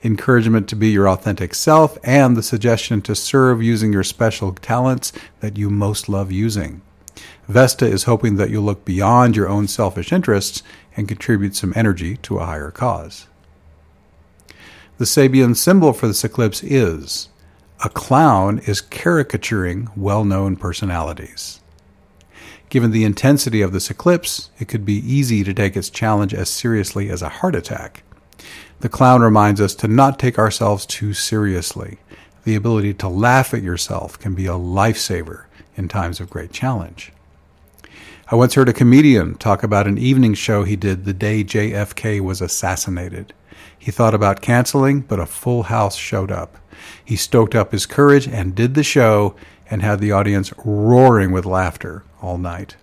encouragement 0.04 0.68
to 0.68 0.76
be 0.76 0.90
your 0.90 1.08
authentic 1.08 1.52
self, 1.52 1.98
and 2.04 2.36
the 2.36 2.44
suggestion 2.44 3.02
to 3.02 3.16
serve 3.16 3.60
using 3.60 3.92
your 3.92 4.04
special 4.04 4.52
talents 4.52 5.12
that 5.40 5.56
you 5.56 5.68
most 5.68 6.08
love 6.08 6.30
using. 6.30 6.82
Vesta 7.48 7.86
is 7.86 8.04
hoping 8.04 8.36
that 8.36 8.50
you'll 8.50 8.62
look 8.62 8.84
beyond 8.84 9.34
your 9.34 9.48
own 9.48 9.66
selfish 9.66 10.12
interests 10.12 10.62
and 10.96 11.08
contribute 11.08 11.56
some 11.56 11.72
energy 11.74 12.18
to 12.18 12.38
a 12.38 12.44
higher 12.44 12.70
cause. 12.70 13.26
The 14.98 15.04
Sabian 15.04 15.54
symbol 15.54 15.92
for 15.92 16.06
this 16.06 16.24
eclipse 16.24 16.62
is 16.62 17.28
a 17.84 17.90
clown 17.90 18.60
is 18.60 18.80
caricaturing 18.80 19.90
well 19.94 20.24
known 20.24 20.56
personalities. 20.56 21.60
Given 22.70 22.92
the 22.92 23.04
intensity 23.04 23.60
of 23.60 23.72
this 23.72 23.90
eclipse, 23.90 24.48
it 24.58 24.68
could 24.68 24.86
be 24.86 24.94
easy 24.94 25.44
to 25.44 25.52
take 25.52 25.76
its 25.76 25.90
challenge 25.90 26.32
as 26.32 26.48
seriously 26.48 27.10
as 27.10 27.20
a 27.20 27.28
heart 27.28 27.54
attack. 27.54 28.04
The 28.80 28.88
clown 28.88 29.20
reminds 29.20 29.60
us 29.60 29.74
to 29.76 29.88
not 29.88 30.18
take 30.18 30.38
ourselves 30.38 30.86
too 30.86 31.12
seriously. 31.12 31.98
The 32.44 32.54
ability 32.54 32.94
to 32.94 33.08
laugh 33.08 33.52
at 33.52 33.62
yourself 33.62 34.18
can 34.18 34.34
be 34.34 34.46
a 34.46 34.52
lifesaver 34.52 35.44
in 35.76 35.88
times 35.88 36.20
of 36.20 36.30
great 36.30 36.52
challenge. 36.52 37.12
I 38.30 38.34
once 38.34 38.54
heard 38.54 38.70
a 38.70 38.72
comedian 38.72 39.34
talk 39.34 39.62
about 39.62 39.86
an 39.86 39.98
evening 39.98 40.32
show 40.32 40.64
he 40.64 40.74
did 40.74 41.04
the 41.04 41.12
day 41.12 41.44
JFK 41.44 42.22
was 42.22 42.40
assassinated. 42.40 43.34
He 43.86 43.92
thought 43.92 44.14
about 44.14 44.40
canceling, 44.40 45.02
but 45.02 45.20
a 45.20 45.26
full 45.26 45.62
house 45.62 45.94
showed 45.94 46.32
up. 46.32 46.56
He 47.04 47.14
stoked 47.14 47.54
up 47.54 47.70
his 47.70 47.86
courage 47.86 48.26
and 48.26 48.52
did 48.52 48.74
the 48.74 48.82
show 48.82 49.36
and 49.70 49.80
had 49.80 50.00
the 50.00 50.10
audience 50.10 50.52
roaring 50.64 51.30
with 51.30 51.46
laughter 51.46 52.02
all 52.20 52.36
night. 52.36 52.74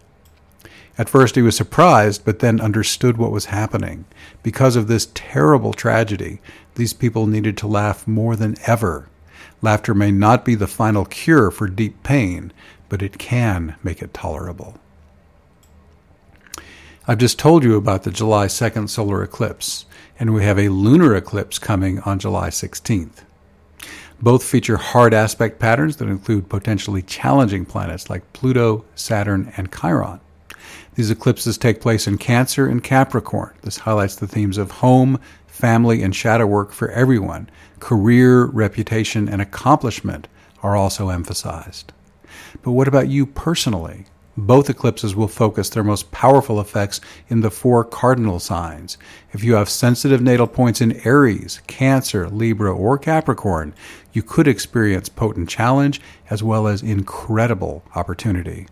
At 0.98 1.10
first 1.10 1.36
he 1.36 1.42
was 1.42 1.58
surprised, 1.58 2.24
but 2.24 2.40
then 2.40 2.62
understood 2.62 3.18
what 3.18 3.34
was 3.34 3.48
happening. 3.48 4.06
Because 4.44 4.78
of 4.78 4.88
this 4.88 5.10
terrible 5.14 5.74
tragedy, 5.74 6.40
these 6.76 6.94
people 6.94 7.28
needed 7.28 7.58
to 7.58 7.68
laugh 7.68 8.08
more 8.08 8.38
than 8.38 8.56
ever. 8.66 9.10
Laughter 9.62 9.94
may 9.94 10.10
not 10.10 10.46
be 10.46 10.56
the 10.56 10.68
final 10.68 11.04
cure 11.04 11.52
for 11.52 11.68
deep 11.68 12.02
pain, 12.04 12.54
but 12.88 13.02
it 13.02 13.18
can 13.18 13.76
make 13.84 14.02
it 14.02 14.14
tolerable. 14.14 14.78
I've 17.06 17.18
just 17.18 17.38
told 17.38 17.66
you 17.66 17.76
about 17.76 18.04
the 18.04 18.12
July 18.12 18.46
2nd 18.46 18.88
solar 18.88 19.22
eclipse, 19.22 19.84
and 20.24 20.34
we 20.34 20.46
have 20.46 20.58
a 20.58 20.70
lunar 20.70 21.18
eclipse 21.18 21.60
coming 21.60 22.00
on 22.00 22.18
July 22.18 22.48
16th. 22.48 23.26
Both 24.22 24.42
feature 24.42 24.78
hard 24.78 25.14
aspect 25.14 25.60
patterns 25.60 25.98
that 25.98 26.08
include 26.08 26.48
potentially 26.48 27.02
challenging 27.02 27.66
planets 27.66 28.10
like 28.10 28.32
Pluto, 28.32 28.86
Saturn, 28.96 29.52
and 29.58 29.70
Chiron. 29.70 30.22
These 30.96 31.12
eclipses 31.12 31.58
take 31.58 31.82
place 31.82 32.08
in 32.08 32.18
Cancer 32.18 32.68
and 32.68 32.82
Capricorn. 32.82 33.54
This 33.64 33.80
highlights 33.80 34.16
the 34.16 34.26
themes 34.26 34.58
of 34.58 34.72
home, 34.72 35.20
family, 35.46 36.02
and 36.02 36.16
shadow 36.16 36.48
work 36.48 36.72
for 36.72 36.90
everyone. 36.92 37.50
Career, 37.82 38.46
reputation, 38.46 39.28
and 39.28 39.42
accomplishment 39.42 40.30
are 40.62 40.78
also 40.78 41.10
emphasized. 41.10 41.92
But 42.62 42.72
what 42.72 42.88
about 42.88 43.10
you 43.10 43.26
personally? 43.26 44.06
Both 44.36 44.68
eclipses 44.68 45.16
will 45.16 45.28
focus 45.28 45.70
their 45.70 45.84
most 45.84 46.12
powerful 46.12 46.60
effects 46.60 47.00
in 47.28 47.42
the 47.42 47.52
four 47.52 47.84
cardinal 47.84 48.40
signs. 48.40 48.98
If 49.32 49.44
you 49.44 49.54
have 49.54 49.70
sensitive 49.70 50.24
natal 50.24 50.48
points 50.48 50.82
in 50.82 51.06
Aries, 51.06 51.62
Cancer, 51.68 52.28
Libra, 52.28 52.74
or 52.74 52.98
Capricorn, 52.98 53.76
you 54.12 54.24
could 54.24 54.48
experience 54.48 55.08
potent 55.08 55.50
challenge 55.50 56.02
as 56.32 56.42
well 56.42 56.66
as 56.66 56.82
incredible 56.82 57.84
opportunity. 57.94 58.68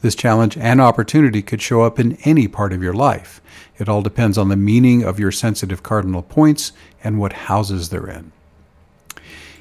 This 0.00 0.16
challenge 0.16 0.58
and 0.58 0.80
opportunity 0.80 1.42
could 1.42 1.62
show 1.62 1.82
up 1.82 2.00
in 2.00 2.18
any 2.24 2.48
part 2.48 2.72
of 2.72 2.82
your 2.82 2.92
life. 2.92 3.40
It 3.78 3.88
all 3.88 4.02
depends 4.02 4.36
on 4.36 4.48
the 4.48 4.56
meaning 4.56 5.04
of 5.04 5.20
your 5.20 5.32
sensitive 5.32 5.84
cardinal 5.84 6.22
points 6.22 6.72
and 7.04 7.20
what 7.20 7.32
houses 7.32 7.88
they're 7.88 8.08
in. 8.08 8.32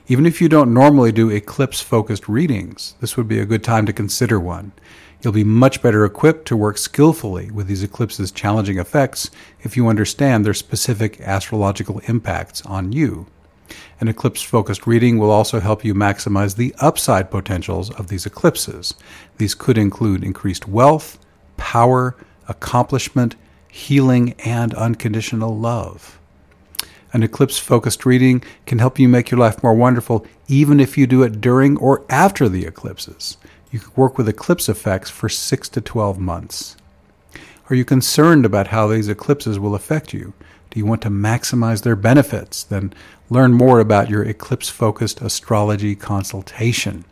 Even 0.07 0.27
if 0.27 0.39
you 0.39 0.47
don't 0.47 0.71
normally 0.71 1.11
do 1.11 1.31
eclipse 1.31 1.81
focused 1.81 2.29
readings, 2.29 2.93
this 3.01 3.17
would 3.17 3.27
be 3.27 3.39
a 3.39 3.45
good 3.45 3.63
time 3.63 3.87
to 3.87 3.93
consider 3.93 4.39
one. 4.39 4.71
You'll 5.21 5.33
be 5.33 5.43
much 5.43 5.81
better 5.81 6.05
equipped 6.05 6.47
to 6.49 6.55
work 6.55 6.77
skillfully 6.77 7.49
with 7.49 7.65
these 7.65 7.81
eclipses' 7.81 8.31
challenging 8.31 8.77
effects 8.77 9.31
if 9.61 9.75
you 9.75 9.87
understand 9.87 10.45
their 10.45 10.53
specific 10.53 11.19
astrological 11.21 12.01
impacts 12.05 12.61
on 12.67 12.91
you. 12.91 13.25
An 13.99 14.07
eclipse 14.07 14.43
focused 14.43 14.85
reading 14.85 15.17
will 15.17 15.31
also 15.31 15.59
help 15.59 15.83
you 15.83 15.95
maximize 15.95 16.55
the 16.55 16.75
upside 16.77 17.31
potentials 17.31 17.89
of 17.89 18.07
these 18.07 18.27
eclipses. 18.27 18.93
These 19.37 19.55
could 19.55 19.79
include 19.79 20.23
increased 20.23 20.67
wealth, 20.67 21.17
power, 21.57 22.15
accomplishment, 22.47 23.35
healing, 23.71 24.35
and 24.45 24.71
unconditional 24.75 25.57
love. 25.57 26.19
An 27.15 27.23
eclipse 27.23 27.57
focused 27.57 28.05
reading 28.05 28.43
can 28.65 28.79
help 28.79 28.99
you 28.99 29.07
make 29.07 29.31
your 29.31 29.39
life 29.39 29.63
more 29.63 29.73
wonderful 29.73 30.25
even 30.49 30.81
if 30.81 30.97
you 30.97 31.07
do 31.07 31.23
it 31.23 31.39
during 31.39 31.77
or 31.77 32.03
after 32.09 32.49
the 32.49 32.65
eclipses. 32.65 33.37
You 33.71 33.79
can 33.79 33.93
work 33.95 34.17
with 34.17 34.27
eclipse 34.27 34.67
effects 34.67 35.11
for 35.11 35.29
6 35.29 35.69
to 35.69 35.79
12 35.79 36.19
months. 36.19 36.75
Are 37.69 37.75
you 37.75 37.85
concerned 37.85 38.45
about 38.45 38.67
how 38.67 38.87
these 38.87 39.07
eclipses 39.07 39.57
will 39.57 39.75
affect 39.75 40.11
you? 40.13 40.33
Do 40.71 40.77
you 40.77 40.85
want 40.85 41.01
to 41.03 41.09
maximize 41.09 41.83
their 41.83 41.95
benefits? 41.95 42.65
Then 42.65 42.93
learn 43.29 43.53
more 43.53 43.79
about 43.79 44.09
your 44.09 44.23
eclipse 44.23 44.67
focused 44.67 45.21
astrology 45.21 45.95
consultation. 45.95 47.05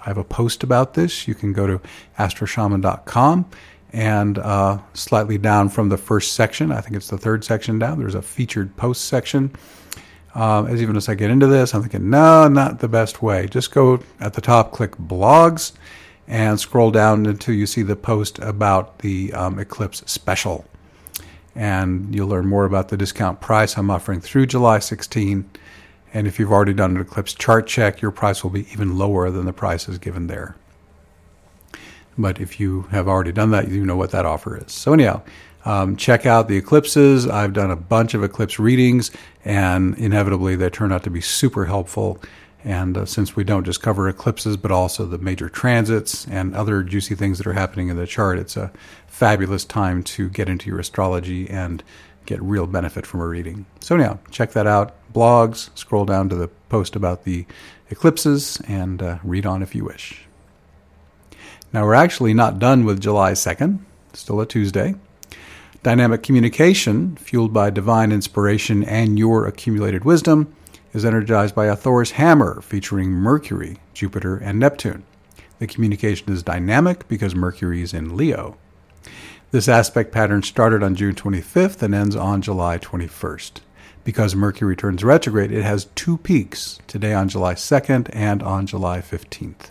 I 0.00 0.04
have 0.04 0.16
a 0.16 0.24
post 0.24 0.62
about 0.62 0.94
this. 0.94 1.28
You 1.28 1.34
can 1.34 1.52
go 1.52 1.66
to 1.66 1.82
astroshaman.com 2.18 3.44
and 3.92 4.38
uh, 4.38 4.78
slightly 4.94 5.38
down 5.38 5.68
from 5.68 5.88
the 5.88 5.96
first 5.96 6.32
section, 6.32 6.70
I 6.72 6.80
think 6.80 6.96
it's 6.96 7.08
the 7.08 7.18
third 7.18 7.44
section 7.44 7.78
down, 7.78 7.98
there's 7.98 8.14
a 8.14 8.22
featured 8.22 8.76
post 8.76 9.06
section. 9.06 9.52
Um, 10.34 10.68
as 10.68 10.80
even 10.80 10.96
as 10.96 11.08
I 11.08 11.14
get 11.14 11.30
into 11.30 11.48
this, 11.48 11.74
I'm 11.74 11.82
thinking, 11.82 12.08
no, 12.08 12.46
not 12.46 12.78
the 12.78 12.88
best 12.88 13.20
way. 13.20 13.48
Just 13.48 13.72
go 13.72 14.00
at 14.20 14.34
the 14.34 14.40
top, 14.40 14.70
click 14.70 14.92
blogs, 14.92 15.72
and 16.28 16.60
scroll 16.60 16.92
down 16.92 17.26
until 17.26 17.54
you 17.54 17.66
see 17.66 17.82
the 17.82 17.96
post 17.96 18.38
about 18.38 19.00
the 19.00 19.32
um, 19.32 19.58
Eclipse 19.58 20.04
special. 20.06 20.64
And 21.56 22.14
you'll 22.14 22.28
learn 22.28 22.46
more 22.46 22.64
about 22.64 22.88
the 22.88 22.96
discount 22.96 23.40
price 23.40 23.76
I'm 23.76 23.90
offering 23.90 24.20
through 24.20 24.46
July 24.46 24.78
16. 24.78 25.50
And 26.14 26.26
if 26.28 26.38
you've 26.38 26.52
already 26.52 26.74
done 26.74 26.94
an 26.94 27.02
Eclipse 27.02 27.34
chart 27.34 27.66
check, 27.66 28.00
your 28.00 28.12
price 28.12 28.44
will 28.44 28.50
be 28.50 28.70
even 28.72 28.96
lower 28.96 29.30
than 29.30 29.46
the 29.46 29.52
prices 29.52 29.98
given 29.98 30.28
there. 30.28 30.54
But 32.20 32.40
if 32.40 32.60
you 32.60 32.82
have 32.90 33.08
already 33.08 33.32
done 33.32 33.50
that, 33.52 33.68
you 33.68 33.84
know 33.84 33.96
what 33.96 34.10
that 34.10 34.26
offer 34.26 34.56
is. 34.56 34.72
So, 34.72 34.92
anyhow, 34.92 35.22
um, 35.64 35.96
check 35.96 36.26
out 36.26 36.48
the 36.48 36.56
eclipses. 36.56 37.26
I've 37.26 37.52
done 37.52 37.70
a 37.70 37.76
bunch 37.76 38.14
of 38.14 38.22
eclipse 38.22 38.58
readings, 38.58 39.10
and 39.44 39.96
inevitably 39.98 40.56
they 40.56 40.70
turn 40.70 40.92
out 40.92 41.02
to 41.04 41.10
be 41.10 41.20
super 41.20 41.66
helpful. 41.66 42.20
And 42.62 42.96
uh, 42.98 43.06
since 43.06 43.34
we 43.34 43.44
don't 43.44 43.64
just 43.64 43.80
cover 43.80 44.08
eclipses, 44.08 44.56
but 44.58 44.70
also 44.70 45.06
the 45.06 45.16
major 45.18 45.48
transits 45.48 46.26
and 46.26 46.54
other 46.54 46.82
juicy 46.82 47.14
things 47.14 47.38
that 47.38 47.46
are 47.46 47.54
happening 47.54 47.88
in 47.88 47.96
the 47.96 48.06
chart, 48.06 48.38
it's 48.38 48.56
a 48.56 48.70
fabulous 49.06 49.64
time 49.64 50.02
to 50.02 50.28
get 50.28 50.48
into 50.48 50.68
your 50.68 50.78
astrology 50.78 51.48
and 51.48 51.82
get 52.26 52.42
real 52.42 52.66
benefit 52.66 53.06
from 53.06 53.20
a 53.20 53.26
reading. 53.26 53.64
So, 53.80 53.94
anyhow, 53.94 54.18
check 54.30 54.52
that 54.52 54.66
out. 54.66 54.94
Blogs, 55.12 55.70
scroll 55.76 56.04
down 56.04 56.28
to 56.28 56.36
the 56.36 56.48
post 56.68 56.96
about 56.96 57.24
the 57.24 57.46
eclipses, 57.88 58.60
and 58.68 59.02
uh, 59.02 59.18
read 59.24 59.46
on 59.46 59.62
if 59.62 59.74
you 59.74 59.84
wish. 59.84 60.26
Now, 61.72 61.84
we're 61.84 61.94
actually 61.94 62.34
not 62.34 62.58
done 62.58 62.84
with 62.84 63.00
July 63.00 63.32
2nd, 63.32 63.78
still 64.12 64.40
a 64.40 64.46
Tuesday. 64.46 64.96
Dynamic 65.84 66.24
communication, 66.24 67.14
fueled 67.14 67.52
by 67.52 67.70
divine 67.70 68.10
inspiration 68.10 68.82
and 68.82 69.18
your 69.18 69.46
accumulated 69.46 70.04
wisdom, 70.04 70.52
is 70.92 71.04
energized 71.04 71.54
by 71.54 71.66
a 71.66 71.76
Thor's 71.76 72.12
hammer 72.12 72.60
featuring 72.60 73.10
Mercury, 73.10 73.78
Jupiter, 73.94 74.36
and 74.36 74.58
Neptune. 74.58 75.04
The 75.60 75.68
communication 75.68 76.32
is 76.32 76.42
dynamic 76.42 77.06
because 77.06 77.36
Mercury 77.36 77.82
is 77.82 77.94
in 77.94 78.16
Leo. 78.16 78.56
This 79.52 79.68
aspect 79.68 80.10
pattern 80.10 80.42
started 80.42 80.82
on 80.82 80.96
June 80.96 81.14
25th 81.14 81.82
and 81.82 81.94
ends 81.94 82.16
on 82.16 82.42
July 82.42 82.78
21st. 82.78 83.60
Because 84.02 84.34
Mercury 84.34 84.74
turns 84.74 85.04
retrograde, 85.04 85.52
it 85.52 85.62
has 85.62 85.84
two 85.94 86.16
peaks, 86.18 86.80
today 86.88 87.14
on 87.14 87.28
July 87.28 87.54
2nd 87.54 88.10
and 88.12 88.42
on 88.42 88.66
July 88.66 89.00
15th. 89.00 89.70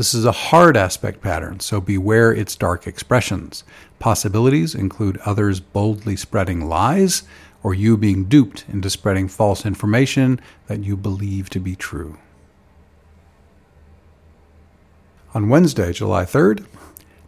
This 0.00 0.14
is 0.14 0.24
a 0.24 0.32
hard 0.32 0.78
aspect 0.78 1.20
pattern, 1.20 1.60
so 1.60 1.78
beware 1.78 2.32
its 2.32 2.56
dark 2.56 2.86
expressions. 2.86 3.64
Possibilities 3.98 4.74
include 4.74 5.18
others 5.26 5.60
boldly 5.60 6.16
spreading 6.16 6.66
lies 6.70 7.24
or 7.62 7.74
you 7.74 7.98
being 7.98 8.24
duped 8.24 8.64
into 8.66 8.88
spreading 8.88 9.28
false 9.28 9.66
information 9.66 10.40
that 10.68 10.82
you 10.82 10.96
believe 10.96 11.50
to 11.50 11.60
be 11.60 11.76
true. 11.76 12.16
On 15.34 15.50
Wednesday, 15.50 15.92
July 15.92 16.24
3rd, 16.24 16.64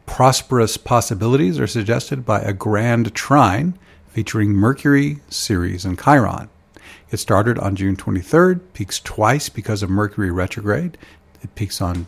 prosperous 0.06 0.78
possibilities 0.78 1.60
are 1.60 1.66
suggested 1.66 2.24
by 2.24 2.40
a 2.40 2.54
grand 2.54 3.14
trine 3.14 3.78
featuring 4.08 4.54
Mercury, 4.54 5.18
Ceres, 5.28 5.84
and 5.84 6.02
Chiron. 6.02 6.48
It 7.10 7.18
started 7.18 7.58
on 7.58 7.76
June 7.76 7.96
23rd, 7.96 8.60
peaks 8.72 8.98
twice 8.98 9.50
because 9.50 9.82
of 9.82 9.90
Mercury 9.90 10.30
retrograde. 10.30 10.96
It 11.42 11.54
peaks 11.54 11.82
on 11.82 12.06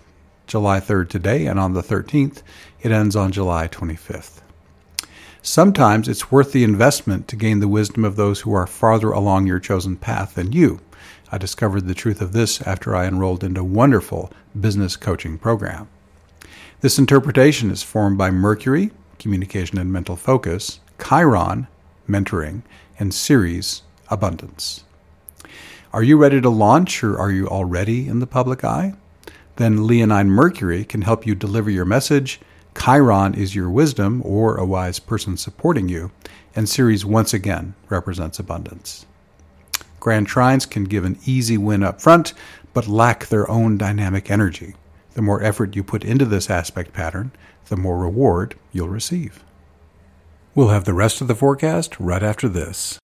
July 0.54 0.78
3rd 0.78 1.08
today, 1.08 1.46
and 1.46 1.58
on 1.58 1.73
the 1.73 1.82
13th, 1.82 2.40
it 2.80 2.92
ends 2.92 3.16
on 3.16 3.32
July 3.32 3.66
25th. 3.66 4.40
Sometimes 5.42 6.06
it's 6.06 6.30
worth 6.30 6.52
the 6.52 6.62
investment 6.62 7.26
to 7.26 7.34
gain 7.34 7.58
the 7.58 7.66
wisdom 7.66 8.04
of 8.04 8.14
those 8.14 8.42
who 8.42 8.54
are 8.54 8.68
farther 8.68 9.11
along 9.11 9.49
your 9.49 9.58
chosen 9.58 9.96
path 9.96 10.37
than 10.37 10.52
you. 10.52 10.78
I 11.32 11.38
discovered 11.38 11.88
the 11.88 11.92
truth 11.92 12.20
of 12.20 12.30
this 12.30 12.62
after 12.62 12.94
I 12.94 13.06
enrolled 13.06 13.42
into 13.42 13.62
a 13.62 13.64
wonderful 13.64 14.30
business 14.61 14.94
coaching 14.94 15.38
program. 15.38 15.88
This 16.82 17.00
interpretation 17.00 17.73
is 17.73 17.82
formed 17.82 18.16
by 18.16 18.30
Mercury, 18.30 18.92
communication 19.18 19.76
and 19.76 19.92
mental 19.92 20.14
focus, 20.14 20.78
Chiron, 21.04 21.66
mentoring, 22.08 22.62
and 22.96 23.12
Ceres, 23.12 23.82
abundance. 24.08 24.84
Are 25.92 26.04
you 26.04 26.16
ready 26.16 26.40
to 26.40 26.49
launch 26.49 27.02
or 27.02 27.18
are 27.18 27.32
you 27.32 27.49
already 27.49 28.06
in 28.06 28.20
the 28.20 28.28
public 28.28 28.62
eye? 28.62 28.94
Then 29.56 29.87
Leonine 29.87 30.30
Mercury 30.30 30.84
can 30.84 31.02
help 31.02 31.26
you 31.26 31.34
deliver 31.34 31.70
your 31.70 31.84
message. 31.84 32.40
Chiron 32.76 33.34
is 33.34 33.54
your 33.54 33.70
wisdom 33.70 34.20
or 34.25 34.56
a 34.56 34.66
wise 34.66 34.99
person 34.99 35.37
supporting 35.37 35.88
you, 35.88 36.11
and 36.56 36.68
Ceres 36.68 37.04
once 37.04 37.32
again 37.32 37.75
represents 37.88 38.38
abundance. 38.38 39.06
Grand 40.00 40.28
trines 40.28 40.68
can 40.68 40.84
give 40.84 41.04
an 41.04 41.18
easy 41.25 41.56
win 41.56 41.82
up 41.82 42.00
front, 42.00 42.34
but 42.73 42.88
lack 42.88 43.26
their 43.26 43.49
own 43.49 43.78
dynamic 43.78 44.30
energy. 44.30 44.75
The 45.14 45.23
more 45.23 45.42
effort 45.42 45.76
you 45.76 45.84
put 45.84 46.04
into 46.04 46.25
this 46.25 46.50
aspect 46.50 46.92
pattern, 46.92 47.30
the 47.66 47.76
more 47.76 47.96
reward 47.96 48.56
you'll 48.73 48.88
receive. 48.88 49.44
We'll 50.56 50.68
have 50.68 50.84
the 50.84 50.94
rest 50.94 51.20
of 51.20 51.28
the 51.28 51.34
forecast 51.34 51.99
right 52.00 52.23
after 52.23 52.49
this. 52.49 52.99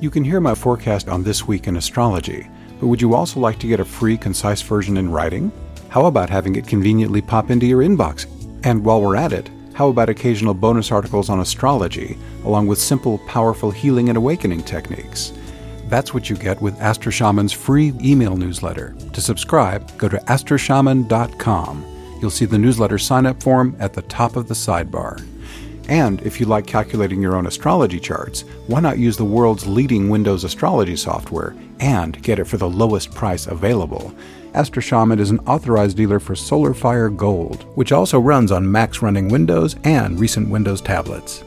You 0.00 0.10
can 0.10 0.24
hear 0.24 0.40
my 0.40 0.54
forecast 0.54 1.08
on 1.08 1.24
This 1.24 1.46
Week 1.46 1.66
in 1.66 1.76
Astrology, 1.76 2.48
but 2.80 2.86
would 2.86 3.02
you 3.02 3.14
also 3.14 3.38
like 3.38 3.58
to 3.58 3.66
get 3.66 3.78
a 3.78 3.84
free, 3.84 4.16
concise 4.16 4.62
version 4.62 4.96
in 4.96 5.12
writing? 5.12 5.52
How 5.90 6.06
about 6.06 6.30
having 6.30 6.56
it 6.56 6.66
conveniently 6.66 7.20
pop 7.20 7.50
into 7.50 7.66
your 7.66 7.82
inbox? 7.82 8.26
And 8.64 8.82
while 8.82 9.02
we're 9.02 9.16
at 9.16 9.34
it, 9.34 9.50
how 9.74 9.88
about 9.88 10.08
occasional 10.08 10.54
bonus 10.54 10.90
articles 10.90 11.28
on 11.28 11.40
astrology, 11.40 12.18
along 12.44 12.66
with 12.66 12.80
simple, 12.80 13.18
powerful 13.18 13.70
healing 13.70 14.08
and 14.08 14.16
awakening 14.16 14.62
techniques? 14.62 15.32
That's 15.88 16.14
what 16.14 16.30
you 16.30 16.36
get 16.36 16.62
with 16.62 16.80
Astro 16.80 17.12
Shaman's 17.12 17.52
free 17.52 17.92
email 18.02 18.36
newsletter. 18.36 18.94
To 19.12 19.20
subscribe, 19.20 19.96
go 19.98 20.08
to 20.08 20.18
astroshaman.com. 20.18 21.84
You'll 22.20 22.30
see 22.30 22.44
the 22.46 22.58
newsletter 22.58 22.98
sign 22.98 23.26
up 23.26 23.42
form 23.42 23.76
at 23.78 23.92
the 23.92 24.02
top 24.02 24.36
of 24.36 24.48
the 24.48 24.54
sidebar. 24.54 25.26
And 25.88 26.22
if 26.22 26.40
you 26.40 26.46
like 26.46 26.66
calculating 26.66 27.20
your 27.20 27.36
own 27.36 27.46
astrology 27.46 27.98
charts, 27.98 28.42
why 28.68 28.80
not 28.80 28.98
use 28.98 29.16
the 29.16 29.24
world's 29.24 29.66
leading 29.66 30.08
Windows 30.08 30.44
astrology 30.44 30.96
software 30.96 31.54
and 31.80 32.22
get 32.22 32.38
it 32.38 32.44
for 32.44 32.56
the 32.56 32.68
lowest 32.68 33.14
price 33.14 33.46
available? 33.46 34.14
Astro 34.54 34.80
Shaman 34.80 35.18
is 35.18 35.30
an 35.30 35.40
authorized 35.40 35.96
dealer 35.96 36.20
for 36.20 36.34
SolarFire 36.34 37.16
Gold, 37.16 37.62
which 37.76 37.92
also 37.92 38.18
runs 38.20 38.52
on 38.52 38.70
Macs 38.70 39.02
running 39.02 39.28
Windows 39.28 39.76
and 39.84 40.18
recent 40.18 40.48
Windows 40.48 40.80
tablets. 40.80 41.44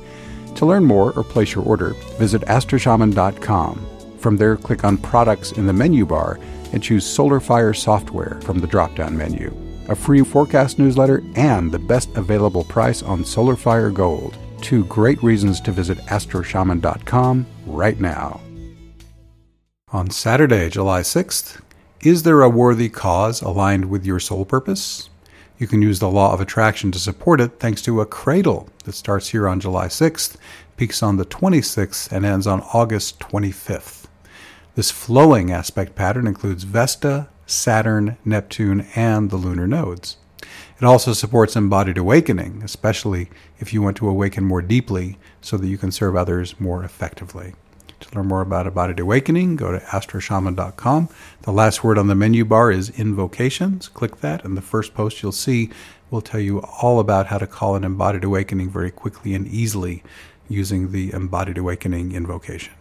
To 0.55 0.65
learn 0.65 0.83
more 0.83 1.11
or 1.13 1.23
place 1.23 1.53
your 1.53 1.63
order, 1.65 1.93
visit 2.17 2.41
astroshaman.com. 2.43 4.17
From 4.19 4.37
there, 4.37 4.57
click 4.57 4.83
on 4.83 4.97
Products 4.97 5.53
in 5.53 5.65
the 5.67 5.73
menu 5.73 6.05
bar 6.05 6.39
and 6.71 6.81
choose 6.81 7.05
SolarFire 7.05 7.75
Software 7.75 8.39
from 8.41 8.59
the 8.59 8.67
drop 8.67 8.95
down 8.95 9.17
menu 9.17 9.63
a 9.89 9.95
free 9.95 10.23
forecast 10.23 10.79
newsletter, 10.79 11.23
and 11.35 11.71
the 11.71 11.79
best 11.79 12.09
available 12.15 12.63
price 12.63 13.03
on 13.03 13.23
SolarFire 13.23 13.93
Gold. 13.93 14.37
Two 14.61 14.85
great 14.85 15.21
reasons 15.21 15.59
to 15.61 15.71
visit 15.71 15.97
astroshaman.com 16.07 17.45
right 17.65 17.99
now. 17.99 18.39
On 19.93 20.09
Saturday, 20.09 20.71
July 20.71 21.01
6th, 21.01 21.61
is 22.01 22.23
there 22.23 22.41
a 22.41 22.49
worthy 22.49 22.89
cause 22.89 23.43
aligned 23.43 23.91
with 23.91 24.07
your 24.07 24.19
soul 24.19 24.43
purpose? 24.43 25.11
You 25.59 25.67
can 25.67 25.83
use 25.83 25.99
the 25.99 26.09
law 26.09 26.33
of 26.33 26.41
attraction 26.41 26.91
to 26.93 26.97
support 26.97 27.39
it 27.39 27.59
thanks 27.59 27.79
to 27.83 28.01
a 28.01 28.07
cradle 28.07 28.69
that 28.85 28.93
starts 28.93 29.27
here 29.27 29.47
on 29.47 29.59
July 29.59 29.85
6th, 29.85 30.35
peaks 30.77 31.03
on 31.03 31.17
the 31.17 31.25
26th, 31.25 32.11
and 32.11 32.25
ends 32.25 32.47
on 32.47 32.61
August 32.73 33.19
25th. 33.19 34.05
This 34.73 34.89
flowing 34.89 35.51
aspect 35.51 35.93
pattern 35.93 36.25
includes 36.25 36.63
Vesta, 36.63 37.29
Saturn, 37.45 38.17
Neptune, 38.25 38.87
and 38.95 39.29
the 39.29 39.37
lunar 39.37 39.67
nodes. 39.67 40.17
It 40.41 40.85
also 40.85 41.13
supports 41.13 41.55
embodied 41.55 41.99
awakening, 41.99 42.63
especially 42.63 43.29
if 43.59 43.71
you 43.71 43.83
want 43.83 43.97
to 43.97 44.09
awaken 44.09 44.43
more 44.43 44.63
deeply 44.63 45.19
so 45.39 45.55
that 45.57 45.67
you 45.67 45.77
can 45.77 45.91
serve 45.91 46.15
others 46.15 46.59
more 46.59 46.83
effectively. 46.83 47.53
To 48.03 48.15
learn 48.15 48.27
more 48.27 48.41
about 48.41 48.67
embodied 48.67 48.99
awakening, 48.99 49.55
go 49.55 49.71
to 49.71 49.79
astroshaman.com. 49.79 51.09
The 51.43 51.51
last 51.53 51.83
word 51.83 51.97
on 51.97 52.07
the 52.07 52.15
menu 52.15 52.43
bar 52.43 52.69
is 52.69 52.89
invocations. 52.89 53.87
Click 53.87 54.17
that, 54.17 54.43
and 54.43 54.57
the 54.57 54.61
first 54.61 54.93
post 54.93 55.23
you'll 55.23 55.31
see 55.31 55.69
will 56.11 56.21
tell 56.21 56.41
you 56.41 56.59
all 56.81 56.99
about 56.99 57.27
how 57.27 57.37
to 57.37 57.47
call 57.47 57.75
an 57.75 57.85
embodied 57.85 58.25
awakening 58.25 58.69
very 58.69 58.91
quickly 58.91 59.33
and 59.33 59.47
easily 59.47 60.03
using 60.49 60.91
the 60.91 61.13
embodied 61.13 61.57
awakening 61.57 62.11
invocation. 62.11 62.73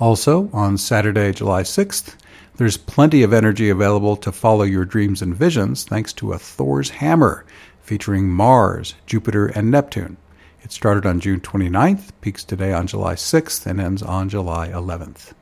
Also, 0.00 0.48
on 0.52 0.78
Saturday, 0.78 1.32
July 1.32 1.62
6th, 1.62 2.16
there's 2.56 2.76
plenty 2.78 3.22
of 3.22 3.32
energy 3.34 3.68
available 3.68 4.16
to 4.16 4.32
follow 4.32 4.64
your 4.64 4.84
dreams 4.84 5.20
and 5.20 5.34
visions 5.34 5.84
thanks 5.84 6.12
to 6.14 6.32
a 6.32 6.38
Thor's 6.38 6.88
hammer 6.88 7.44
featuring 7.82 8.28
Mars, 8.28 8.94
Jupiter, 9.06 9.46
and 9.48 9.70
Neptune. 9.70 10.16
It 10.64 10.72
started 10.72 11.04
on 11.04 11.20
June 11.20 11.40
29th, 11.40 12.12
peaks 12.22 12.42
today 12.42 12.72
on 12.72 12.86
July 12.86 13.16
6th, 13.16 13.66
and 13.66 13.78
ends 13.78 14.02
on 14.02 14.30
July 14.30 14.68
11th. 14.68 15.34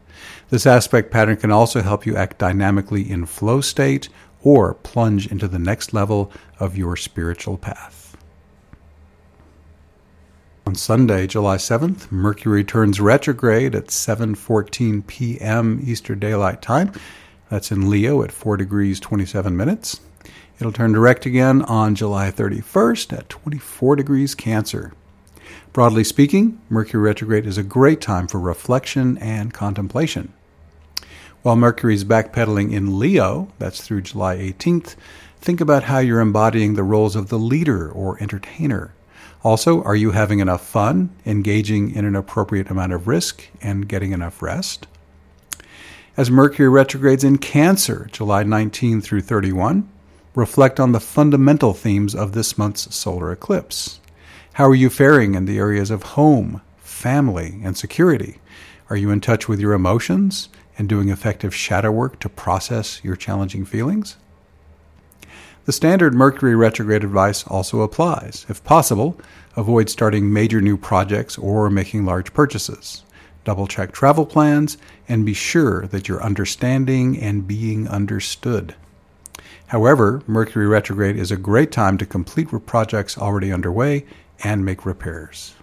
This 0.51 0.67
aspect 0.67 1.13
pattern 1.13 1.37
can 1.37 1.53
also 1.53 1.81
help 1.81 2.05
you 2.05 2.17
act 2.17 2.39
dynamically 2.39 3.09
in 3.09 3.27
flow 3.27 3.61
state 3.61 4.09
or 4.43 4.75
plunge 4.75 5.31
into 5.31 5.47
the 5.47 5.61
next 5.61 5.95
level 5.95 6.33
of 6.59 6.77
your 6.77 6.97
spiritual 6.97 7.57
path. 7.57 8.17
On 10.67 10.75
Sunday, 10.75 11.29
July 11.29 11.57
7th, 11.57 12.11
Mercury 12.11 12.65
turns 12.65 13.01
retrograde 13.01 13.77
at 13.77 13.87
7:14 13.87 15.07
p.m. 15.07 15.81
Eastern 15.85 16.19
Daylight 16.19 16.61
Time. 16.61 16.91
That's 17.49 17.71
in 17.71 17.89
Leo 17.89 18.25
at 18.25 18.33
4 18.33 18.57
degrees 18.57 18.99
27 18.99 19.57
minutes. 19.57 20.01
It'll 20.59 20.73
turn 20.73 20.91
direct 20.91 21.27
again 21.27 21.63
on 21.63 21.95
July 21.95 22.33
31st 22.33 23.17
at 23.17 23.29
24 23.29 23.95
degrees 23.95 24.35
Cancer. 24.35 24.93
Broadly 25.73 26.05
speaking, 26.05 26.61
Mercury 26.69 27.03
retrograde 27.03 27.47
is 27.47 27.59
a 27.59 27.63
great 27.63 28.01
time 28.01 28.27
for 28.27 28.39
reflection 28.39 29.17
and 29.19 29.55
contemplation. 29.55 30.33
While 31.43 31.57
Mercury 31.57 31.95
is 31.95 32.05
backpedaling 32.05 32.73
in 32.73 32.99
Leo, 32.99 33.49
that's 33.59 33.81
through 33.81 34.03
July 34.03 34.37
18th, 34.37 34.97
think 35.41 35.61
about 35.61 35.85
how 35.85 35.99
you're 35.99 36.21
embodying 36.21 36.75
the 36.75 36.83
roles 36.83 37.17
of 37.17 37.29
the 37.29 37.39
leader 37.39 37.91
or 37.91 38.23
entertainer 38.23 38.95
also, 39.45 39.83
are 39.83 39.97
you 39.97 40.13
having 40.13 40.39
enough 40.39 40.65
fun, 40.65 41.11
engaging 41.27 41.95
in 41.95 42.05
an 42.05 42.15
appropriate 42.15 42.71
amount 42.71 42.93
of 42.93 43.09
risk, 43.09 43.49
and 43.61 43.89
getting 43.89 44.13
enough 44.13 44.41
rest? 44.41 44.87
As 46.17 46.31
Mercury 46.31 46.69
retrogrades 46.69 47.25
in 47.25 47.39
Cancer, 47.39 48.09
July 48.13 48.45
19 48.45 49.01
through 49.01 49.23
31, 49.23 49.89
reflect 50.37 50.79
on 50.79 50.93
the 50.93 51.01
fundamental 51.01 51.75
themes 51.75 52.15
of 52.15 52.33
this 52.33 52.57
month's 52.57 52.95
solar 52.95 53.33
eclipse. 53.33 53.99
How 54.57 54.67
are 54.69 54.75
you 54.75 54.91
faring 54.91 55.35
in 55.35 55.47
the 55.47 55.57
areas 55.57 55.91
of 55.91 56.03
home, 56.03 56.61
family, 56.77 57.62
and 57.65 57.75
security? 57.75 58.38
Are 58.91 58.97
you 58.97 59.11
in 59.11 59.23
touch 59.23 59.49
with 59.49 59.59
your 59.59 59.73
emotions 59.73 60.51
and 60.77 60.91
doing 60.91 61.09
effective 61.09 61.55
shadow 61.55 61.91
work 61.91 62.21
to 62.21 62.29
process 62.29 63.03
your 63.03 63.17
challenging 63.17 63.65
feelings? 63.65 64.19
The 65.65 65.73
standard 65.73 66.12
Mercury 66.12 66.55
retrograde 66.55 67.03
advice 67.03 67.47
also 67.47 67.81
applies. 67.81 68.45
If 68.47 68.62
possible, 68.62 69.19
avoid 69.57 69.88
starting 69.88 70.31
major 70.31 70.61
new 70.61 70.77
projects 70.77 71.38
or 71.38 71.71
making 71.71 72.05
large 72.05 72.35
purchases. 72.35 73.05
Double 73.45 73.67
check 73.67 73.91
travel 73.93 74.27
plans 74.27 74.77
and 75.09 75.25
be 75.25 75.33
sure 75.33 75.87
that 75.87 76.09
you're 76.09 76.23
understanding 76.23 77.19
and 77.19 77.49
being 77.49 77.88
understood. 77.88 78.75
However, 79.69 80.23
Mercury 80.27 80.67
retrograde 80.67 81.17
is 81.17 81.31
a 81.31 81.38
great 81.38 81.73
time 81.73 81.97
to 81.97 82.05
complete 82.05 82.49
projects 82.67 83.17
already 83.17 83.51
underway 83.51 84.05
and 84.43 84.65
make 84.65 84.85
repairs. 84.85 85.55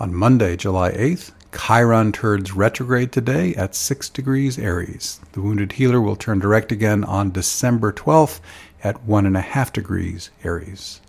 On 0.00 0.14
Monday, 0.14 0.56
July 0.56 0.90
8th, 0.92 1.32
Chiron 1.52 2.12
turns 2.12 2.54
retrograde 2.54 3.12
today 3.12 3.54
at 3.54 3.74
6 3.74 4.08
degrees 4.08 4.58
Aries. 4.58 5.20
The 5.32 5.42
wounded 5.42 5.72
healer 5.72 6.00
will 6.00 6.16
turn 6.16 6.38
direct 6.38 6.72
again 6.72 7.04
on 7.04 7.30
December 7.30 7.92
12th 7.92 8.40
at 8.82 9.06
1.5 9.06 9.72
degrees 9.72 10.30
Aries. 10.42 11.00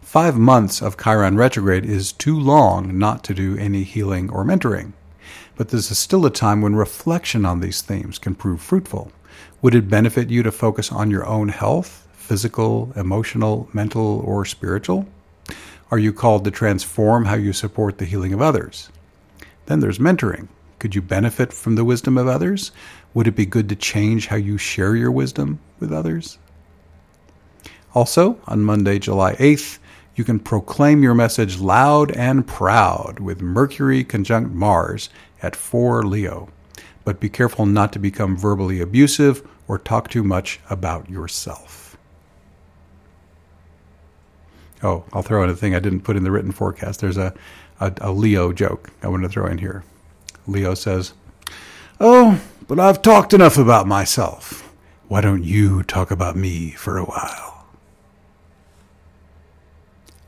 Five 0.00 0.36
months 0.36 0.82
of 0.82 0.98
Chiron 0.98 1.36
retrograde 1.36 1.84
is 1.84 2.12
too 2.12 2.38
long 2.38 2.98
not 2.98 3.24
to 3.24 3.34
do 3.34 3.56
any 3.56 3.82
healing 3.82 4.28
or 4.30 4.44
mentoring. 4.44 4.92
But 5.56 5.68
this 5.68 5.90
is 5.90 5.98
still 5.98 6.26
a 6.26 6.30
time 6.30 6.60
when 6.60 6.74
reflection 6.74 7.44
on 7.44 7.60
these 7.60 7.80
themes 7.80 8.18
can 8.18 8.34
prove 8.34 8.60
fruitful. 8.60 9.12
Would 9.62 9.74
it 9.74 9.88
benefit 9.88 10.30
you 10.30 10.42
to 10.42 10.52
focus 10.52 10.90
on 10.90 11.10
your 11.10 11.26
own 11.26 11.48
health, 11.48 12.08
physical, 12.30 12.92
emotional, 12.94 13.68
mental, 13.72 14.20
or 14.20 14.44
spiritual? 14.44 15.04
Are 15.90 15.98
you 15.98 16.12
called 16.12 16.44
to 16.44 16.52
transform 16.52 17.24
how 17.24 17.34
you 17.34 17.52
support 17.52 17.98
the 17.98 18.04
healing 18.04 18.32
of 18.32 18.40
others? 18.40 18.88
Then 19.66 19.80
there's 19.80 19.98
mentoring. 19.98 20.46
Could 20.78 20.94
you 20.94 21.02
benefit 21.02 21.52
from 21.52 21.74
the 21.74 21.84
wisdom 21.84 22.16
of 22.16 22.28
others? 22.28 22.70
Would 23.14 23.26
it 23.26 23.34
be 23.34 23.46
good 23.46 23.68
to 23.68 23.74
change 23.74 24.28
how 24.28 24.36
you 24.36 24.58
share 24.58 24.94
your 24.94 25.10
wisdom 25.10 25.58
with 25.80 25.92
others? 25.92 26.38
Also, 27.96 28.38
on 28.46 28.62
Monday, 28.62 29.00
July 29.00 29.34
8th, 29.34 29.78
you 30.14 30.22
can 30.22 30.38
proclaim 30.38 31.02
your 31.02 31.14
message 31.14 31.58
loud 31.58 32.12
and 32.12 32.46
proud 32.46 33.18
with 33.18 33.42
Mercury 33.42 34.04
conjunct 34.04 34.52
Mars 34.52 35.10
at 35.42 35.56
4 35.56 36.04
Leo. 36.04 36.48
But 37.04 37.18
be 37.18 37.28
careful 37.28 37.66
not 37.66 37.92
to 37.94 37.98
become 37.98 38.36
verbally 38.36 38.80
abusive 38.80 39.44
or 39.66 39.78
talk 39.78 40.08
too 40.08 40.22
much 40.22 40.60
about 40.70 41.10
yourself. 41.10 41.79
Oh, 44.82 45.04
I'll 45.12 45.22
throw 45.22 45.42
in 45.44 45.50
a 45.50 45.54
thing 45.54 45.74
I 45.74 45.80
didn't 45.80 46.02
put 46.02 46.16
in 46.16 46.24
the 46.24 46.30
written 46.30 46.52
forecast. 46.52 47.00
There's 47.00 47.18
a, 47.18 47.34
a, 47.80 47.92
a 48.00 48.12
Leo 48.12 48.52
joke 48.52 48.90
I 49.02 49.08
want 49.08 49.22
to 49.22 49.28
throw 49.28 49.46
in 49.46 49.58
here. 49.58 49.84
Leo 50.46 50.74
says, 50.74 51.12
Oh, 52.00 52.40
but 52.66 52.80
I've 52.80 53.02
talked 53.02 53.34
enough 53.34 53.58
about 53.58 53.86
myself. 53.86 54.72
Why 55.08 55.20
don't 55.20 55.44
you 55.44 55.82
talk 55.82 56.10
about 56.10 56.36
me 56.36 56.70
for 56.70 56.96
a 56.96 57.04
while? 57.04 57.66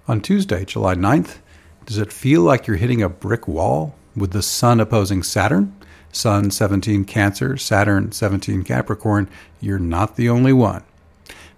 On 0.09 0.21
Tuesday, 0.21 0.65
July 0.65 0.97
9th, 0.97 1.39
does 1.87 1.99
it 1.99 2.13
feel 2.13 2.43
like 2.43 2.67
you're 2.67 2.77
hitting 2.77 3.03
a 3.03 3.09
brick 3.09 3.49
wall 3.49 3.95
with 4.17 4.33
the 4.33 4.43
Sun 4.43 4.81
opposing 4.81 5.23
Saturn? 5.23 5.75
Sun 6.11 6.51
17 6.51 7.05
Cancer, 7.05 7.57
Saturn 7.57 8.13
17 8.13 8.65
Capricorn, 8.65 9.31
you're 9.61 9.79
not 9.79 10.17
the 10.17 10.29
only 10.29 10.53
one. 10.53 10.85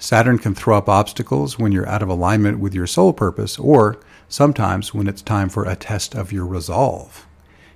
Saturn 0.05 0.39
can 0.39 0.55
throw 0.55 0.77
up 0.77 0.87
obstacles 0.87 1.59
when 1.59 1.73
you're 1.73 1.89
out 1.89 2.03
of 2.03 2.11
alignment 2.11 2.59
with 2.59 2.75
your 2.75 2.87
soul 2.87 3.15
purpose, 3.15 3.59
or 3.59 3.99
sometimes 4.29 4.93
when 4.93 5.07
it's 5.07 5.23
time 5.23 5.49
for 5.49 5.65
a 5.65 5.75
test 5.75 6.15
of 6.15 6.31
your 6.31 6.45
resolve. 6.45 7.27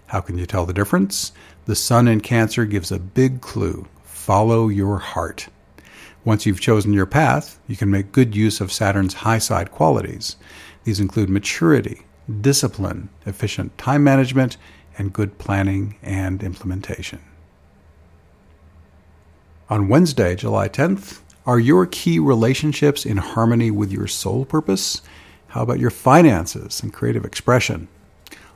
How 0.08 0.20
can 0.20 0.36
you 0.36 0.44
tell 0.44 0.66
the 0.66 0.74
difference? 0.74 1.32
The 1.64 1.74
Sun 1.74 2.06
in 2.06 2.20
Cancer 2.20 2.66
gives 2.66 2.92
a 2.92 2.98
big 2.98 3.40
clue 3.40 3.88
follow 4.04 4.68
your 4.68 4.98
heart. 4.98 5.48
Once 6.22 6.44
you've 6.44 6.60
chosen 6.60 6.92
your 6.92 7.06
path, 7.06 7.58
you 7.66 7.76
can 7.76 7.90
make 7.90 8.12
good 8.12 8.36
use 8.36 8.60
of 8.60 8.72
Saturn's 8.72 9.14
high 9.14 9.38
side 9.38 9.70
qualities. 9.70 10.36
These 10.84 11.00
include 11.00 11.30
maturity, 11.30 12.02
discipline, 12.42 13.08
efficient 13.24 13.78
time 13.78 14.04
management, 14.04 14.58
and 14.98 15.14
good 15.14 15.38
planning 15.38 15.96
and 16.02 16.42
implementation. 16.42 17.20
On 19.70 19.88
Wednesday, 19.88 20.36
July 20.36 20.68
10th, 20.68 21.22
are 21.48 21.58
your 21.58 21.86
key 21.86 22.18
relationships 22.18 23.06
in 23.06 23.16
harmony 23.16 23.70
with 23.70 23.90
your 23.90 24.06
soul 24.06 24.44
purpose? 24.44 25.00
How 25.46 25.62
about 25.62 25.78
your 25.78 25.88
finances 25.88 26.82
and 26.82 26.92
creative 26.92 27.24
expression? 27.24 27.88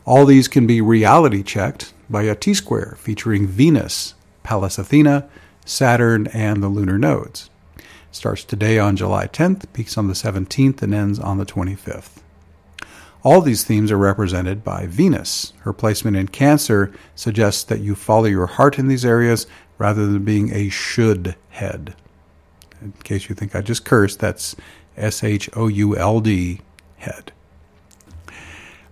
All 0.05 0.27
these 0.27 0.47
can 0.47 0.67
be 0.67 0.83
reality 0.83 1.43
checked 1.43 1.95
by 2.11 2.25
a 2.25 2.35
T 2.35 2.53
square 2.53 2.97
featuring 2.99 3.47
Venus, 3.47 4.13
Pallas 4.43 4.77
Athena, 4.77 5.27
Saturn, 5.65 6.27
and 6.35 6.63
the 6.63 6.69
lunar 6.69 6.99
nodes. 6.99 7.49
It 7.79 7.85
Starts 8.11 8.45
today 8.45 8.79
on 8.79 8.97
July 8.97 9.27
10th, 9.27 9.73
peaks 9.73 9.97
on 9.97 10.09
the 10.09 10.13
17th, 10.13 10.83
and 10.83 10.93
ends 10.93 11.19
on 11.19 11.39
the 11.39 11.47
25th. 11.47 12.21
All 13.23 13.41
these 13.41 13.65
themes 13.65 13.91
are 13.91 13.97
represented 13.97 14.63
by 14.63 14.85
Venus. 14.85 15.55
Her 15.61 15.73
placement 15.73 16.19
in 16.19 16.29
Cancer 16.29 16.93
suggests 17.15 17.65
that 17.65 17.81
you 17.81 17.95
follow 17.95 18.27
your 18.27 18.49
heart 18.49 18.79
in 18.79 18.89
these 18.89 19.07
areas 19.07 19.47
rather 19.79 20.05
than 20.05 20.27
being 20.27 20.53
a 20.53 20.69
should 20.69 21.37
head 21.49 21.95
in 22.83 22.93
case 23.05 23.29
you 23.29 23.35
think 23.35 23.55
I 23.55 23.61
just 23.61 23.85
cursed, 23.85 24.19
that's 24.19 24.57
S 24.97 25.25
H 25.25 25.49
O 25.55 25.69
U 25.69 25.97
L 25.97 26.21
D, 26.21 26.61
head. 26.97 27.33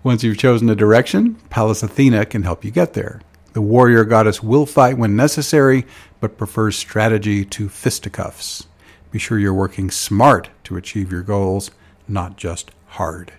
Once 0.02 0.22
you've 0.22 0.38
chosen 0.38 0.68
a 0.70 0.74
direction, 0.74 1.34
Pallas 1.50 1.82
Athena 1.82 2.24
can 2.24 2.42
help 2.42 2.64
you 2.64 2.70
get 2.70 2.94
there. 2.94 3.20
The 3.52 3.60
warrior 3.60 4.04
goddess 4.04 4.42
will 4.42 4.64
fight 4.64 4.96
when 4.96 5.16
necessary, 5.16 5.84
but 6.20 6.38
prefers 6.38 6.78
strategy 6.78 7.44
to 7.44 7.68
fisticuffs. 7.68 8.66
Be 9.10 9.18
sure 9.18 9.38
you're 9.38 9.52
working 9.52 9.90
smart 9.90 10.48
to 10.64 10.76
achieve 10.76 11.10
your 11.10 11.22
goals, 11.22 11.70
not 12.06 12.36
just 12.36 12.70
hard. 12.86 13.32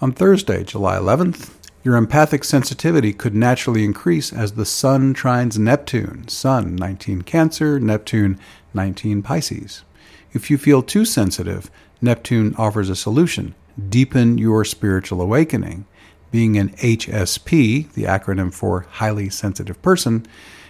On 0.00 0.12
Thursday, 0.12 0.64
July 0.64 0.96
11th, 0.96 1.50
your 1.84 1.96
empathic 1.96 2.44
sensitivity 2.44 3.12
could 3.12 3.34
naturally 3.34 3.84
increase 3.84 4.32
as 4.32 4.52
the 4.52 4.64
Sun 4.64 5.12
trines 5.12 5.58
Neptune, 5.58 6.26
Sun 6.28 6.76
19 6.76 7.22
Cancer, 7.22 7.78
Neptune 7.78 8.40
19 8.72 9.22
Pisces. 9.22 9.84
If 10.32 10.50
you 10.50 10.56
feel 10.56 10.82
too 10.82 11.04
sensitive, 11.04 11.70
Neptune 12.00 12.54
offers 12.56 12.88
a 12.88 12.96
solution 12.96 13.54
deepen 13.88 14.38
your 14.38 14.64
spiritual 14.64 15.20
awakening. 15.20 15.84
Being 16.30 16.56
an 16.56 16.70
HSP, 16.76 17.92
the 17.92 18.04
acronym 18.04 18.52
for 18.54 18.86
highly 18.88 19.28
sensitive 19.28 19.80
person, 19.82 20.26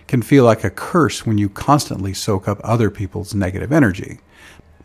can 0.09 0.21
feel 0.21 0.45
like 0.45 0.65
a 0.65 0.71
curse 0.71 1.25
when 1.25 1.39
you 1.39 1.49
constantly 1.49 2.13
soak 2.13 2.49
up 2.49 2.61
other 2.65 2.91
people's 2.91 3.35
negative 3.35 3.73
energy. 3.73 4.21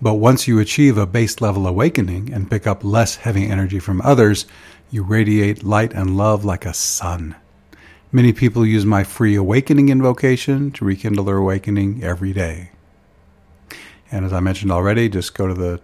But 0.01 0.15
once 0.15 0.47
you 0.47 0.59
achieve 0.59 0.97
a 0.97 1.05
base 1.05 1.41
level 1.41 1.67
awakening 1.67 2.31
and 2.31 2.49
pick 2.49 2.65
up 2.65 2.83
less 2.83 3.17
heavy 3.17 3.47
energy 3.47 3.79
from 3.79 4.01
others, 4.01 4.45
you 4.91 5.03
radiate 5.03 5.63
light 5.63 5.93
and 5.93 6.17
love 6.17 6.43
like 6.43 6.65
a 6.65 6.73
sun. 6.73 7.35
Many 8.11 8.33
people 8.33 8.65
use 8.65 8.85
my 8.85 9.03
free 9.03 9.35
awakening 9.35 9.89
invocation 9.89 10.71
to 10.71 10.85
rekindle 10.85 11.25
their 11.25 11.37
awakening 11.37 12.03
every 12.03 12.33
day. 12.33 12.71
And 14.11 14.25
as 14.25 14.33
I 14.33 14.39
mentioned 14.39 14.71
already, 14.71 15.09
just 15.09 15.35
go 15.35 15.47
to 15.47 15.53
the 15.53 15.81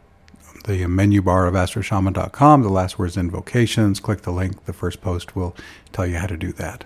the 0.65 0.87
menu 0.87 1.21
bar 1.21 1.45
of 1.45 1.53
astroshaman.com, 1.53 2.63
the 2.63 2.69
last 2.69 2.97
words 2.97 3.17
invocations, 3.17 3.99
click 3.99 4.23
the 4.23 4.31
link, 4.31 4.65
the 4.65 4.73
first 4.73 4.99
post 4.99 5.35
will 5.35 5.55
tell 5.93 6.07
you 6.07 6.17
how 6.17 6.25
to 6.25 6.35
do 6.35 6.51
that. 6.53 6.83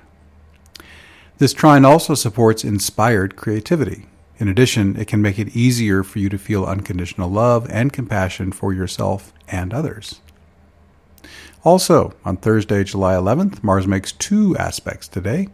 This 1.37 1.53
trine 1.53 1.85
also 1.85 2.13
supports 2.13 2.65
inspired 2.65 3.37
creativity. 3.37 4.07
In 4.37 4.49
addition, 4.49 4.97
it 4.97 5.07
can 5.07 5.21
make 5.21 5.39
it 5.39 5.55
easier 5.55 6.03
for 6.03 6.19
you 6.19 6.27
to 6.27 6.37
feel 6.37 6.65
unconditional 6.65 7.29
love 7.29 7.69
and 7.69 7.93
compassion 7.93 8.51
for 8.51 8.73
yourself 8.73 9.31
and 9.47 9.73
others. 9.73 10.19
Also, 11.63 12.13
on 12.23 12.37
Thursday, 12.37 12.83
July 12.85 13.15
11th, 13.15 13.61
Mars 13.63 13.85
makes 13.85 14.13
two 14.13 14.55
aspects 14.57 15.07
today 15.07 15.49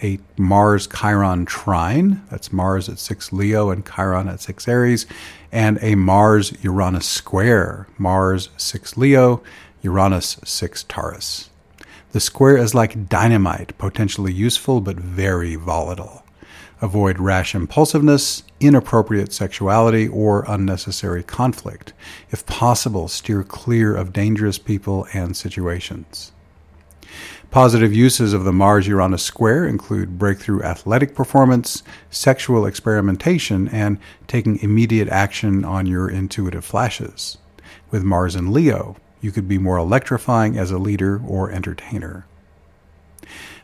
a 0.00 0.20
Mars 0.36 0.86
Chiron 0.86 1.44
trine, 1.44 2.22
that's 2.30 2.52
Mars 2.52 2.88
at 2.88 3.00
6 3.00 3.32
Leo 3.32 3.70
and 3.70 3.84
Chiron 3.84 4.28
at 4.28 4.40
6 4.40 4.68
Aries, 4.68 5.06
and 5.50 5.76
a 5.82 5.96
Mars 5.96 6.52
Uranus 6.62 7.06
square, 7.06 7.88
Mars 7.98 8.50
6 8.56 8.96
Leo, 8.96 9.42
Uranus 9.82 10.38
6 10.44 10.84
Taurus. 10.84 11.50
The 12.12 12.20
square 12.20 12.56
is 12.56 12.76
like 12.76 13.08
dynamite, 13.08 13.76
potentially 13.76 14.32
useful 14.32 14.80
but 14.80 14.96
very 14.96 15.56
volatile. 15.56 16.24
Avoid 16.80 17.18
rash 17.18 17.54
impulsiveness, 17.56 18.44
inappropriate 18.60 19.32
sexuality, 19.32 20.06
or 20.06 20.44
unnecessary 20.46 21.24
conflict. 21.24 21.92
If 22.30 22.46
possible, 22.46 23.08
steer 23.08 23.42
clear 23.42 23.96
of 23.96 24.12
dangerous 24.12 24.58
people 24.58 25.06
and 25.12 25.36
situations. 25.36 26.32
Positive 27.50 27.94
uses 27.94 28.32
of 28.32 28.44
the 28.44 28.52
Mars 28.52 28.86
Uranus 28.86 29.22
square 29.22 29.64
include 29.64 30.18
breakthrough 30.18 30.62
athletic 30.62 31.14
performance, 31.14 31.82
sexual 32.10 32.66
experimentation, 32.66 33.66
and 33.68 33.98
taking 34.26 34.58
immediate 34.58 35.08
action 35.08 35.64
on 35.64 35.86
your 35.86 36.08
intuitive 36.08 36.64
flashes. 36.64 37.38
With 37.90 38.04
Mars 38.04 38.36
in 38.36 38.52
Leo, 38.52 38.96
you 39.20 39.32
could 39.32 39.48
be 39.48 39.58
more 39.58 39.78
electrifying 39.78 40.58
as 40.58 40.70
a 40.70 40.78
leader 40.78 41.20
or 41.26 41.50
entertainer. 41.50 42.26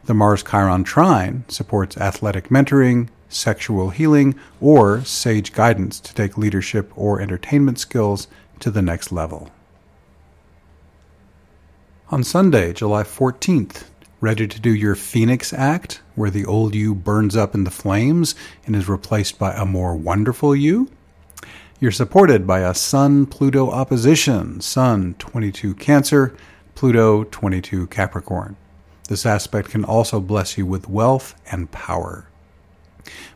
The 0.07 0.13
Mars 0.13 0.43
Chiron 0.43 0.85
trine 0.85 1.45
supports 1.49 1.97
athletic 1.97 2.51
mentoring, 2.51 3.09
sexual 3.31 3.89
healing, 3.89 4.35
or 4.61 5.03
sage 5.03 5.55
guidance 5.55 5.99
to 6.01 6.15
take 6.15 6.37
leadership 6.37 6.93
or 6.95 7.23
entertainment 7.23 7.79
skills 7.79 8.29
to 8.61 8.71
the 8.71 8.83
next 8.83 9.13
level. 9.13 9.51
On 12.11 12.23
Sunday, 12.23 12.75
July 12.75 13.03
14th, 13.03 13.85
ready 14.21 14.47
to 14.47 14.61
do 14.61 14.75
your 14.75 14.95
Phoenix 14.95 15.55
Act, 15.55 16.03
where 16.17 16.31
the 16.31 16.45
old 16.45 16.75
you 16.75 16.95
burns 16.95 17.35
up 17.35 17.55
in 17.55 17.65
the 17.65 17.71
flames 17.71 18.35
and 18.67 18.77
is 18.77 18.91
replaced 18.91 19.39
by 19.39 19.55
a 19.55 19.65
more 19.65 19.97
wonderful 19.97 20.55
you? 20.55 20.91
You're 21.81 21.91
supported 21.91 22.47
by 22.47 22.61
a 22.61 22.75
Sun 22.75 23.27
Pluto 23.27 23.71
opposition, 23.71 24.61
Sun 24.61 25.15
22 25.15 25.75
Cancer, 25.77 26.37
Pluto 26.75 27.25
22 27.25 27.87
Capricorn. 27.87 28.57
This 29.09 29.27
aspect 29.27 29.71
can 29.71 29.85
also 29.85 30.21
bless 30.21 30.57
you 30.57 30.65
with 30.65 30.89
wealth 30.89 31.35
and 31.51 31.71
power. 31.71 32.27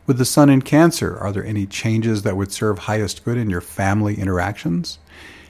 With 0.07 0.17
the 0.17 0.25
sun 0.25 0.49
in 0.49 0.63
Cancer, 0.63 1.19
are 1.19 1.31
there 1.31 1.45
any 1.45 1.67
changes 1.67 2.23
that 2.23 2.37
would 2.37 2.51
serve 2.53 2.79
highest 2.81 3.25
good 3.25 3.37
in 3.37 3.51
your 3.51 3.61
family 3.61 4.19
interactions? 4.19 4.99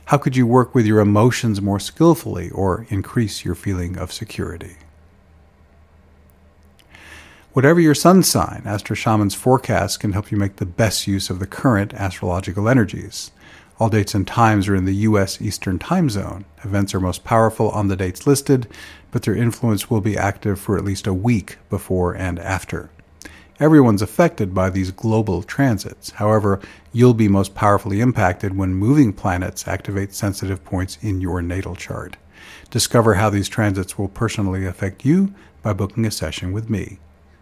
How 0.07 0.18
could 0.18 0.37
you 0.37 0.46
work 0.46 0.74
with 0.74 0.87
your 0.87 0.98
emotions 0.98 1.62
more 1.62 1.78
skillfully 1.78 2.50
or 2.50 2.87
increase 2.88 3.44
your 3.44 3.54
feeling 3.54 3.96
of 3.96 4.11
security? 4.11 4.76
Whatever 7.52 7.78
your 7.78 7.94
sun 7.94 8.22
sign, 8.22 8.62
Astro 8.64 8.94
Shaman's 8.94 9.35
forecast 9.35 10.00
can 10.00 10.12
help 10.12 10.33
you 10.33 10.38
make 10.38 10.57
the 10.57 10.66
best 10.66 11.07
use 11.07 11.31
of 11.31 11.38
the 11.38 11.46
current 11.46 11.94
astrological 11.94 12.68
energies. 12.68 13.31
All 13.79 13.88
dates 13.88 14.12
and 14.12 14.27
times 14.27 14.67
are 14.67 14.75
in 14.75 14.87
the 14.87 14.95
U.S. 15.07 15.41
Eastern 15.41 15.79
Time 15.79 16.11
Zone. 16.11 16.45
Events 16.64 16.97
are 16.97 17.01
most 17.01 17.23
powerful 17.23 17.71
on 17.71 17.87
the 17.87 17.95
dates 17.95 18.27
listed, 18.27 18.67
but 19.12 19.23
their 19.23 19.37
influence 19.37 19.88
will 19.88 20.01
be 20.01 20.17
active 20.17 20.59
for 20.59 20.77
at 20.77 20.85
least 20.85 21.07
a 21.07 21.14
week 21.14 21.59
before 21.71 22.12
and 22.12 22.41
after. 22.41 22.91
Everyone's 23.61 24.03
affected 24.03 24.53
by 24.53 24.71
these 24.71 24.91
global 24.91 25.45
transits. 25.45 26.11
However, 26.11 26.61
you'll 26.93 27.14
be 27.14 27.29
most 27.29 27.55
powerfully 27.55 28.01
impacted 28.01 28.57
when 28.57 28.75
moving 28.75 29.12
planets 29.12 29.69
activate 29.69 30.12
sensitive 30.12 30.64
points 30.64 30.99
in 31.01 31.21
your 31.21 31.41
natal 31.41 31.77
chart. 31.77 32.17
Discover 32.71 33.14
how 33.14 33.31
these 33.31 33.49
transits 33.49 33.97
will 33.97 34.09
personally 34.09 34.67
affect 34.67 35.05
you 35.05 35.33
by 35.62 35.73
booking 35.73 36.05
a 36.05 36.11
session 36.11 36.53
with 36.53 36.69
me. 36.69 36.99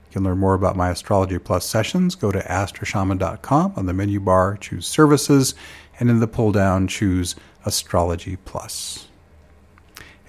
You 0.09 0.12
can 0.12 0.25
learn 0.25 0.38
more 0.38 0.55
about 0.55 0.77
my 0.77 0.90
Astrology 0.90 1.38
Plus 1.38 1.66
sessions. 1.66 2.14
Go 2.14 2.33
to 2.33 2.40
astroshaman.com. 2.40 3.75
On 3.77 3.87
the 3.87 3.92
menu 3.92 4.20
bar, 4.20 4.57
choose 4.57 4.87
Services, 4.87 5.55
and 5.98 6.11
in 6.11 6.20
the 6.20 6.26
pull 6.26 6.52
down, 6.52 6.88
choose 6.88 7.35
Astrology 7.64 8.37
Plus. 8.44 9.09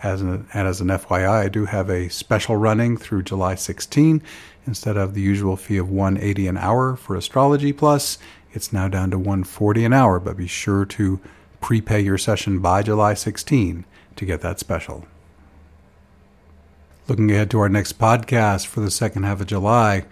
As 0.03 0.21
an, 0.21 0.47
and 0.53 0.67
as 0.67 0.79
an 0.79 0.87
FYI, 0.87 1.45
I 1.45 1.49
do 1.49 1.65
have 1.65 1.89
a 1.89 2.09
special 2.09 2.55
running 2.55 2.97
through 2.97 3.23
July 3.23 3.55
16 3.55 4.21
Instead 4.67 4.97
of 4.97 5.13
the 5.13 5.21
usual 5.21 5.55
fee 5.55 5.77
of 5.77 5.89
180 5.89 6.47
an 6.47 6.57
hour 6.57 6.97
for 6.97 7.15
Astrology 7.15 7.71
Plus, 7.71 8.17
it's 8.51 8.73
now 8.73 8.89
down 8.89 9.09
to 9.11 9.17
140 9.17 9.85
an 9.85 9.93
hour, 9.93 10.19
but 10.19 10.35
be 10.35 10.45
sure 10.45 10.83
to 10.83 11.21
prepay 11.61 12.01
your 12.01 12.17
session 12.17 12.59
by 12.59 12.83
July 12.83 13.13
16 13.13 13.85
to 14.17 14.25
get 14.25 14.41
that 14.41 14.59
special. 14.59 15.05
Looking 17.07 17.31
ahead 17.31 17.49
to 17.51 17.59
our 17.59 17.69
next 17.69 17.97
podcast 17.97 18.65
for 18.65 18.81
the 18.81 18.91
second 18.91 19.23
half 19.23 19.39
of 19.39 19.47
July, 19.47 20.03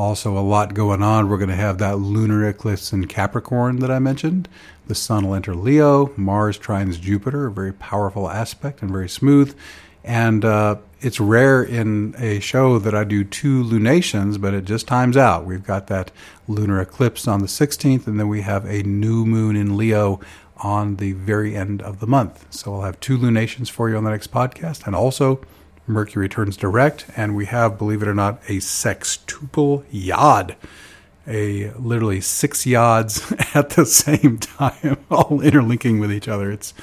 also 0.00 0.36
a 0.36 0.40
lot 0.40 0.72
going 0.72 1.02
on. 1.02 1.28
We're 1.28 1.36
going 1.36 1.50
to 1.50 1.54
have 1.54 1.78
that 1.78 1.98
lunar 1.98 2.48
eclipse 2.48 2.92
in 2.92 3.06
Capricorn 3.06 3.80
that 3.80 3.90
I 3.90 3.98
mentioned. 3.98 4.48
The 4.86 4.94
sun 4.94 5.26
will 5.26 5.34
enter 5.34 5.54
Leo, 5.54 6.12
Mars 6.16 6.58
trines 6.58 6.98
Jupiter, 6.98 7.46
a 7.46 7.52
very 7.52 7.72
powerful 7.72 8.28
aspect 8.28 8.80
and 8.80 8.90
very 8.90 9.08
smooth. 9.08 9.54
And 10.02 10.44
uh, 10.44 10.76
it's 11.00 11.20
rare 11.20 11.62
in 11.62 12.14
a 12.18 12.40
show 12.40 12.78
that 12.78 12.94
I 12.94 13.04
do 13.04 13.22
two 13.22 13.62
lunations, 13.62 14.38
but 14.38 14.54
it 14.54 14.64
just 14.64 14.88
times 14.88 15.16
out. 15.16 15.44
We've 15.44 15.62
got 15.62 15.88
that 15.88 16.10
lunar 16.48 16.80
eclipse 16.80 17.28
on 17.28 17.40
the 17.40 17.46
16th, 17.46 18.06
and 18.06 18.18
then 18.18 18.28
we 18.28 18.40
have 18.40 18.64
a 18.64 18.82
new 18.82 19.26
moon 19.26 19.54
in 19.54 19.76
Leo 19.76 20.18
on 20.56 20.96
the 20.96 21.12
very 21.12 21.54
end 21.54 21.82
of 21.82 22.00
the 22.00 22.06
month. 22.06 22.46
So 22.50 22.74
I'll 22.74 22.82
have 22.82 22.98
two 23.00 23.18
lunations 23.18 23.68
for 23.68 23.90
you 23.90 23.96
on 23.96 24.04
the 24.04 24.10
next 24.10 24.32
podcast. 24.32 24.86
And 24.86 24.96
also, 24.96 25.40
Mercury 25.86 26.28
turns 26.28 26.56
direct, 26.56 27.06
and 27.16 27.34
we 27.34 27.46
have, 27.46 27.78
believe 27.78 28.02
it 28.02 28.08
or 28.08 28.14
not, 28.14 28.40
a 28.48 28.58
sextuple 28.58 29.84
yod. 29.90 30.56
A 31.26 31.70
literally 31.72 32.20
six 32.20 32.64
yods 32.64 33.54
at 33.54 33.70
the 33.70 33.86
same 33.86 34.38
time, 34.38 34.98
all 35.10 35.40
interlinking 35.40 35.98
with 35.98 36.12
each 36.12 36.28
other. 36.28 36.50
It's 36.50 36.74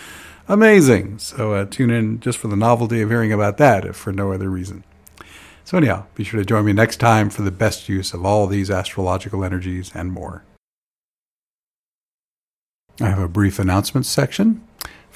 amazing. 0.47 1.19
So 1.19 1.53
uh, 1.53 1.65
tune 1.65 1.89
in 1.89 2.19
just 2.19 2.37
for 2.37 2.47
the 2.47 2.55
novelty 2.55 3.01
of 3.01 3.09
hearing 3.09 3.33
about 3.33 3.57
that, 3.57 3.85
if 3.85 3.95
for 3.95 4.11
no 4.11 4.31
other 4.31 4.49
reason. 4.49 4.83
So, 5.67 5.77
anyhow, 5.77 6.05
be 6.15 6.23
sure 6.23 6.39
to 6.39 6.45
join 6.45 6.63
me 6.63 6.71
next 6.71 6.95
time 6.95 7.29
for 7.29 7.41
the 7.41 7.51
best 7.51 7.89
use 7.89 8.13
of 8.13 8.25
all 8.25 8.47
these 8.47 8.71
astrological 8.71 9.43
energies 9.43 9.91
and 9.93 10.13
more. 10.13 10.45
I 13.01 13.09
have 13.09 13.19
a 13.19 13.27
brief 13.27 13.59
announcements 13.59 14.07
section. 14.07 14.65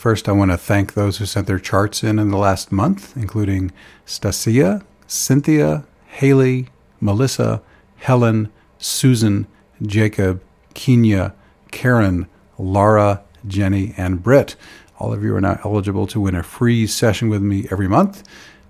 First, 0.01 0.27
I 0.27 0.31
want 0.31 0.49
to 0.49 0.57
thank 0.57 0.95
those 0.95 1.19
who 1.19 1.27
sent 1.27 1.45
their 1.45 1.59
charts 1.59 2.03
in 2.03 2.17
in 2.17 2.31
the 2.31 2.37
last 2.37 2.71
month, 2.71 3.15
including 3.15 3.71
Stasia, 4.03 4.83
Cynthia, 5.05 5.85
Haley, 6.07 6.69
Melissa, 6.99 7.61
Helen, 7.97 8.51
Susan, 8.79 9.45
Jacob, 9.79 10.41
Kenya, 10.73 11.35
Karen, 11.69 12.25
Laura, 12.57 13.21
Jenny, 13.45 13.93
and 13.95 14.23
Britt. 14.23 14.55
All 14.97 15.13
of 15.13 15.23
you 15.23 15.35
are 15.35 15.41
now 15.41 15.59
eligible 15.63 16.07
to 16.07 16.19
win 16.19 16.33
a 16.33 16.41
free 16.41 16.87
session 16.87 17.29
with 17.29 17.43
me 17.43 17.67
every 17.69 17.87
month. 17.87 18.23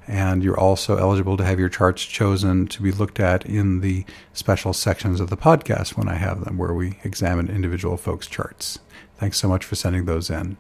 And 0.10 0.44
you're 0.44 0.60
also 0.60 0.98
eligible 0.98 1.38
to 1.38 1.46
have 1.46 1.62
your 1.62 1.70
charts 1.70 2.04
chosen 2.04 2.68
to 2.68 2.82
be 2.82 2.92
looked 2.92 3.22
at 3.22 3.46
in 3.46 3.80
the 3.80 4.04
special 4.34 4.74
sections 4.74 5.22
of 5.22 5.30
the 5.30 5.38
podcast 5.38 5.96
when 5.96 6.10
I 6.10 6.16
have 6.16 6.44
them, 6.44 6.58
where 6.58 6.74
we 6.74 7.00
examine 7.06 7.48
individual 7.48 7.96
folks' 7.96 8.28
charts. 8.28 8.80
Thanks 9.16 9.38
so 9.38 9.48
much 9.48 9.64
for 9.64 9.76
sending 9.76 10.04
those 10.04 10.30
in. 10.30 10.58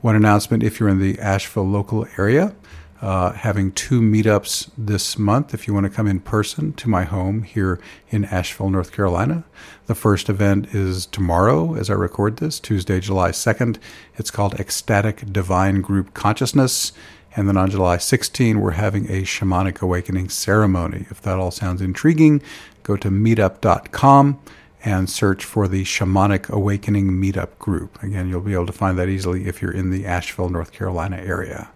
One 0.00 0.16
announcement 0.16 0.62
if 0.62 0.78
you're 0.78 0.88
in 0.88 1.00
the 1.00 1.18
Asheville 1.18 1.66
local 1.66 2.06
area, 2.18 2.54
uh, 3.00 3.32
having 3.32 3.72
two 3.72 4.00
meetups 4.00 4.70
this 4.76 5.18
month 5.18 5.52
if 5.52 5.66
you 5.66 5.74
want 5.74 5.84
to 5.84 5.90
come 5.90 6.06
in 6.06 6.20
person 6.20 6.72
to 6.74 6.88
my 6.88 7.04
home 7.04 7.42
here 7.42 7.78
in 8.08 8.24
Asheville, 8.24 8.70
North 8.70 8.92
Carolina. 8.92 9.44
The 9.86 9.94
first 9.94 10.28
event 10.28 10.74
is 10.74 11.06
tomorrow 11.06 11.74
as 11.74 11.90
I 11.90 11.94
record 11.94 12.38
this, 12.38 12.58
Tuesday, 12.58 13.00
July 13.00 13.30
2nd. 13.30 13.78
It's 14.16 14.30
called 14.30 14.54
Ecstatic 14.54 15.30
Divine 15.32 15.82
Group 15.82 16.14
Consciousness. 16.14 16.92
And 17.34 17.46
then 17.48 17.58
on 17.58 17.70
July 17.70 17.98
16, 17.98 18.60
we're 18.60 18.70
having 18.72 19.10
a 19.10 19.22
shamanic 19.22 19.82
awakening 19.82 20.30
ceremony. 20.30 21.06
If 21.10 21.20
that 21.22 21.38
all 21.38 21.50
sounds 21.50 21.82
intriguing, 21.82 22.40
go 22.82 22.96
to 22.96 23.10
meetup.com 23.10 24.40
and 24.86 25.10
search 25.10 25.44
for 25.44 25.66
the 25.66 25.82
Shamanic 25.82 26.48
Awakening 26.48 27.10
Meetup 27.10 27.58
group. 27.58 28.00
Again, 28.04 28.28
you'll 28.28 28.40
be 28.40 28.54
able 28.54 28.66
to 28.66 28.72
find 28.72 28.96
that 28.96 29.08
easily 29.08 29.48
if 29.48 29.60
you're 29.60 29.72
in 29.72 29.90
the 29.90 30.06
Asheville, 30.06 30.48
North 30.48 30.70
Carolina 30.70 31.16
area. 31.16 31.68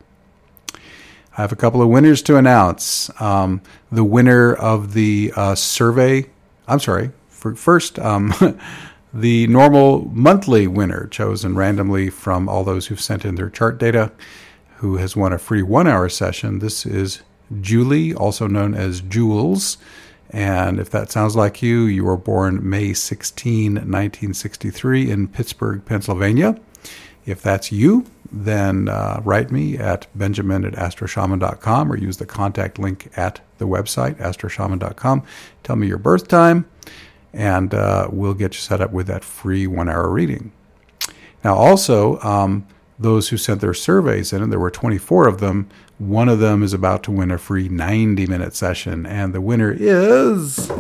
I 1.37 1.43
have 1.43 1.51
a 1.51 1.57
couple 1.57 1.83
of 1.83 1.89
winners 1.89 2.23
to 2.23 2.37
announce. 2.37 3.11
Um, 3.21 3.63
the 3.91 4.05
winner 4.05 4.55
of 4.55 4.93
the 4.93 5.33
uh, 5.35 5.57
survey, 5.57 6.31
I'm 6.69 6.79
sorry, 6.79 7.11
first, 7.29 7.99
um, 7.99 8.33
the 9.13 9.49
normal 9.49 10.09
monthly 10.13 10.69
winner 10.69 11.09
chosen 11.09 11.57
randomly 11.57 12.11
from 12.11 12.49
all 12.49 12.63
those 12.63 12.87
who've 12.87 13.01
sent 13.01 13.25
in 13.25 13.35
their 13.35 13.51
chart 13.51 13.79
data, 13.79 14.13
who 14.77 14.99
has 14.99 15.17
won 15.17 15.33
a 15.33 15.39
free 15.39 15.63
one 15.63 15.89
hour 15.89 16.09
session. 16.09 16.61
This 16.61 16.87
is 16.87 17.23
Julie, 17.61 18.15
also 18.15 18.47
known 18.47 18.73
as 18.73 19.01
Jules. 19.01 19.79
And 20.31 20.79
if 20.79 20.91
that 20.91 21.11
sounds 21.11 21.35
like 21.35 21.61
you, 21.61 21.83
you 21.83 22.05
were 22.05 22.17
born 22.17 22.69
May 22.69 22.93
16, 22.93 23.75
1963, 23.75 25.11
in 25.11 25.29
Pittsburgh, 25.29 25.85
Pennsylvania. 25.85 26.59
If 27.27 27.43
that's 27.43 27.73
you, 27.73 28.07
then 28.33 28.89
uh, 28.89 29.21
write 29.25 29.51
me 29.51 29.77
at 29.77 30.07
benjamin 30.17 30.65
at 30.65 30.75
astroshaman.com 30.75 31.93
or 31.93 31.97
use 31.97 32.19
the 32.19 32.27
contact 32.27 32.79
link 32.79 33.11
at 33.17 33.41
the 33.59 33.67
website, 33.67 34.15
astroshaman.com. 34.17 35.25
Tell 35.65 35.77
me 35.77 35.89
your 35.89 35.99
birth 35.99 36.29
time, 36.29 36.67
and 37.33 37.75
uh, 37.75 38.09
we'll 38.11 38.35
get 38.35 38.55
you 38.55 38.61
set 38.61 38.81
up 38.81 38.93
with 38.93 39.09
that 39.09 39.25
free 39.25 39.67
one 39.67 39.89
hour 39.89 40.09
reading. 40.09 40.53
Now, 41.43 41.57
also, 41.57 42.21
um, 42.21 42.67
those 42.99 43.31
who 43.31 43.37
sent 43.37 43.61
their 43.61 43.75
surveys 43.75 44.33
in, 44.33 44.43
and 44.43 44.53
there 44.53 44.61
were 44.61 44.71
24 44.71 45.27
of 45.27 45.41
them, 45.41 45.69
one 46.01 46.29
of 46.29 46.41
them 46.41 46.65
is 46.65 46.73
about 46.73 47.05
to 47.05 47.13
win 47.13 47.31
a 47.31 47.39
free 47.39 47.69
90 47.69 48.27
minute 48.27 48.57
session, 48.57 49.07
and 49.07 49.33
the 49.33 49.41
winner 49.41 49.71
is 49.71 50.71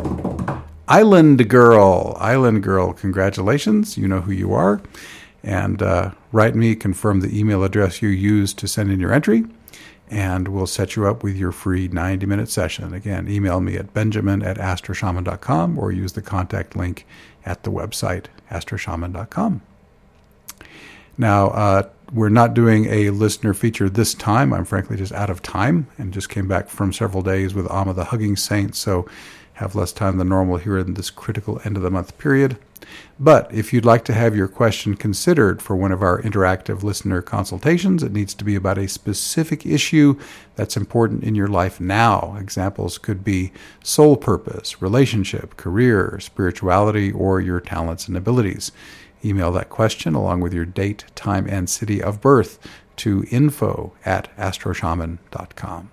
Island 0.88 1.48
Girl. 1.48 2.16
Island 2.18 2.64
Girl, 2.64 2.92
congratulations. 2.92 3.96
You 3.96 4.08
know 4.08 4.22
who 4.22 4.32
you 4.32 4.52
are 4.52 4.82
and 5.42 5.82
uh, 5.82 6.12
write 6.32 6.54
me, 6.54 6.74
confirm 6.74 7.20
the 7.20 7.38
email 7.38 7.64
address 7.64 8.02
you 8.02 8.08
used 8.08 8.58
to 8.58 8.68
send 8.68 8.90
in 8.90 9.00
your 9.00 9.12
entry, 9.12 9.44
and 10.10 10.48
we'll 10.48 10.66
set 10.66 10.96
you 10.96 11.06
up 11.06 11.22
with 11.22 11.36
your 11.36 11.52
free 11.52 11.88
90 11.88 12.26
minute 12.26 12.48
session. 12.48 12.92
Again, 12.92 13.28
email 13.28 13.60
me 13.60 13.76
at 13.76 13.94
benjamin 13.94 14.42
at 14.42 14.58
astroshaman.com 14.58 15.78
or 15.78 15.92
use 15.92 16.12
the 16.12 16.22
contact 16.22 16.76
link 16.76 17.06
at 17.44 17.62
the 17.62 17.70
website, 17.70 18.26
astroshaman.com. 18.50 19.62
Now, 21.16 21.48
uh, 21.48 21.88
we're 22.12 22.28
not 22.28 22.54
doing 22.54 22.86
a 22.86 23.10
listener 23.10 23.54
feature 23.54 23.88
this 23.88 24.14
time. 24.14 24.52
I'm 24.52 24.64
frankly 24.64 24.96
just 24.96 25.12
out 25.12 25.30
of 25.30 25.42
time 25.42 25.86
and 25.98 26.12
just 26.12 26.28
came 26.28 26.48
back 26.48 26.68
from 26.68 26.92
several 26.92 27.22
days 27.22 27.54
with 27.54 27.70
Amma 27.70 27.94
the 27.94 28.06
Hugging 28.06 28.36
Saint, 28.36 28.74
so 28.74 29.08
have 29.54 29.74
less 29.74 29.92
time 29.92 30.16
than 30.16 30.28
normal 30.28 30.56
here 30.56 30.78
in 30.78 30.94
this 30.94 31.10
critical 31.10 31.60
end 31.64 31.76
of 31.76 31.82
the 31.82 31.90
month 31.90 32.16
period. 32.18 32.56
But 33.18 33.52
if 33.52 33.72
you'd 33.72 33.84
like 33.84 34.04
to 34.06 34.14
have 34.14 34.34
your 34.34 34.48
question 34.48 34.96
considered 34.96 35.60
for 35.60 35.76
one 35.76 35.92
of 35.92 36.02
our 36.02 36.20
interactive 36.22 36.82
listener 36.82 37.20
consultations, 37.20 38.02
it 38.02 38.12
needs 38.12 38.32
to 38.34 38.44
be 38.44 38.56
about 38.56 38.78
a 38.78 38.88
specific 38.88 39.66
issue 39.66 40.18
that's 40.56 40.76
important 40.76 41.22
in 41.22 41.34
your 41.34 41.46
life 41.46 41.78
now. 41.78 42.36
Examples 42.40 42.96
could 42.96 43.22
be 43.22 43.52
soul 43.84 44.16
purpose, 44.16 44.80
relationship, 44.80 45.56
career, 45.58 46.18
spirituality, 46.20 47.12
or 47.12 47.40
your 47.40 47.60
talents 47.60 48.08
and 48.08 48.16
abilities. 48.16 48.72
Email 49.24 49.52
that 49.52 49.68
question 49.68 50.14
along 50.14 50.40
with 50.40 50.54
your 50.54 50.64
date, 50.64 51.04
time, 51.14 51.46
and 51.48 51.68
city 51.68 52.02
of 52.02 52.20
birth 52.20 52.58
to 52.96 53.24
info 53.30 53.92
at 54.04 54.34
astroshaman.com. 54.36 55.90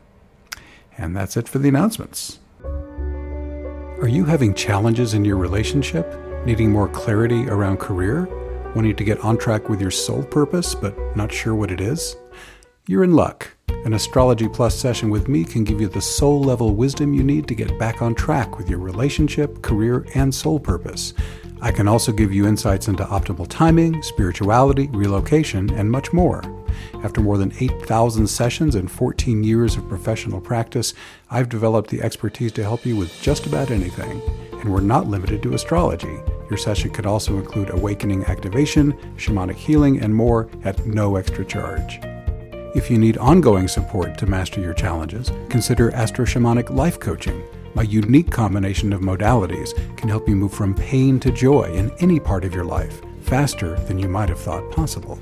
And 0.97 1.15
that's 1.15 1.37
it 1.37 1.47
for 1.47 1.59
the 1.59 1.69
announcements. 1.69 2.39
Are 2.63 4.07
you 4.07 4.25
having 4.25 4.53
challenges 4.53 5.13
in 5.13 5.25
your 5.25 5.37
relationship? 5.37 6.13
Needing 6.45 6.71
more 6.71 6.87
clarity 6.87 7.47
around 7.47 7.79
career? 7.79 8.27
Wanting 8.75 8.95
to 8.95 9.03
get 9.03 9.19
on 9.21 9.37
track 9.37 9.69
with 9.69 9.81
your 9.81 9.91
soul 9.91 10.23
purpose, 10.23 10.75
but 10.75 10.95
not 11.15 11.31
sure 11.31 11.55
what 11.55 11.71
it 11.71 11.81
is? 11.81 12.15
You're 12.87 13.03
in 13.03 13.15
luck. 13.15 13.49
An 13.85 13.93
Astrology 13.93 14.47
Plus 14.47 14.77
session 14.77 15.09
with 15.09 15.27
me 15.27 15.43
can 15.43 15.63
give 15.63 15.81
you 15.81 15.87
the 15.87 16.01
soul 16.01 16.41
level 16.41 16.75
wisdom 16.75 17.13
you 17.13 17.23
need 17.23 17.47
to 17.47 17.55
get 17.55 17.77
back 17.79 18.01
on 18.01 18.15
track 18.15 18.57
with 18.57 18.69
your 18.69 18.79
relationship, 18.79 19.61
career, 19.61 20.05
and 20.13 20.33
soul 20.33 20.59
purpose. 20.59 21.13
I 21.61 21.71
can 21.71 21.87
also 21.87 22.11
give 22.11 22.33
you 22.33 22.45
insights 22.47 22.87
into 22.87 23.03
optimal 23.05 23.47
timing, 23.47 24.01
spirituality, 24.03 24.87
relocation, 24.87 25.69
and 25.71 25.89
much 25.89 26.13
more. 26.13 26.43
After 27.03 27.21
more 27.21 27.37
than 27.37 27.53
8,000 27.59 28.27
sessions 28.27 28.75
and 28.75 28.89
14 28.89 29.43
years 29.43 29.75
of 29.75 29.89
professional 29.89 30.39
practice, 30.39 30.93
I've 31.31 31.49
developed 31.49 31.89
the 31.89 32.01
expertise 32.01 32.51
to 32.53 32.63
help 32.63 32.85
you 32.85 32.95
with 32.95 33.21
just 33.21 33.45
about 33.45 33.71
anything. 33.71 34.21
And 34.59 34.71
we're 34.71 34.81
not 34.81 35.07
limited 35.07 35.41
to 35.43 35.53
astrology. 35.53 36.19
Your 36.49 36.57
session 36.57 36.91
could 36.91 37.05
also 37.05 37.37
include 37.37 37.69
awakening 37.71 38.25
activation, 38.25 38.93
shamanic 39.17 39.55
healing, 39.55 39.99
and 39.99 40.13
more 40.13 40.49
at 40.63 40.85
no 40.85 41.15
extra 41.15 41.43
charge. 41.43 41.99
If 42.75 42.91
you 42.91 42.97
need 42.97 43.17
ongoing 43.17 43.67
support 43.67 44.17
to 44.19 44.27
master 44.27 44.61
your 44.61 44.73
challenges, 44.73 45.31
consider 45.49 45.93
Astro 45.95 46.25
Shamanic 46.25 46.69
Life 46.69 46.99
Coaching. 46.99 47.43
My 47.77 47.83
unique 47.83 48.31
combination 48.31 48.91
of 48.91 49.01
modalities 49.01 49.69
can 49.97 50.09
help 50.09 50.27
you 50.27 50.35
move 50.35 50.51
from 50.51 50.73
pain 50.73 51.19
to 51.19 51.31
joy 51.31 51.71
in 51.73 51.91
any 51.99 52.19
part 52.19 52.43
of 52.43 52.51
your 52.51 52.65
life 52.65 53.03
faster 53.21 53.75
than 53.81 53.99
you 53.99 54.09
might 54.09 54.29
have 54.29 54.39
thought 54.39 54.71
possible. 54.71 55.19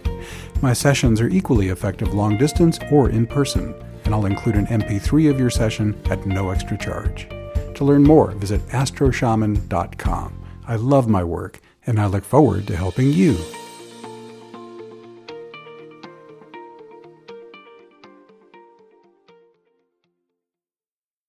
My 0.61 0.71
sessions 0.71 1.19
are 1.19 1.27
equally 1.27 1.67
effective 1.67 2.13
long 2.13 2.37
distance 2.37 2.79
or 2.93 3.09
in 3.09 3.27
person, 3.27 3.75
and 4.05 4.15
I'll 4.15 4.25
include 4.25 4.55
an 4.55 4.67
MP3 4.67 5.29
of 5.29 5.37
your 5.37 5.49
session 5.49 6.01
at 6.09 6.25
no 6.25 6.49
extra 6.49 6.77
charge. 6.77 7.27
To 7.75 7.83
learn 7.83 8.03
more, 8.03 8.31
visit 8.31 8.61
astroshaman.com. 8.67 10.41
I 10.65 10.77
love 10.77 11.09
my 11.09 11.25
work, 11.25 11.59
and 11.85 11.99
I 11.99 12.05
look 12.05 12.23
forward 12.23 12.67
to 12.67 12.77
helping 12.77 13.11
you. 13.11 13.35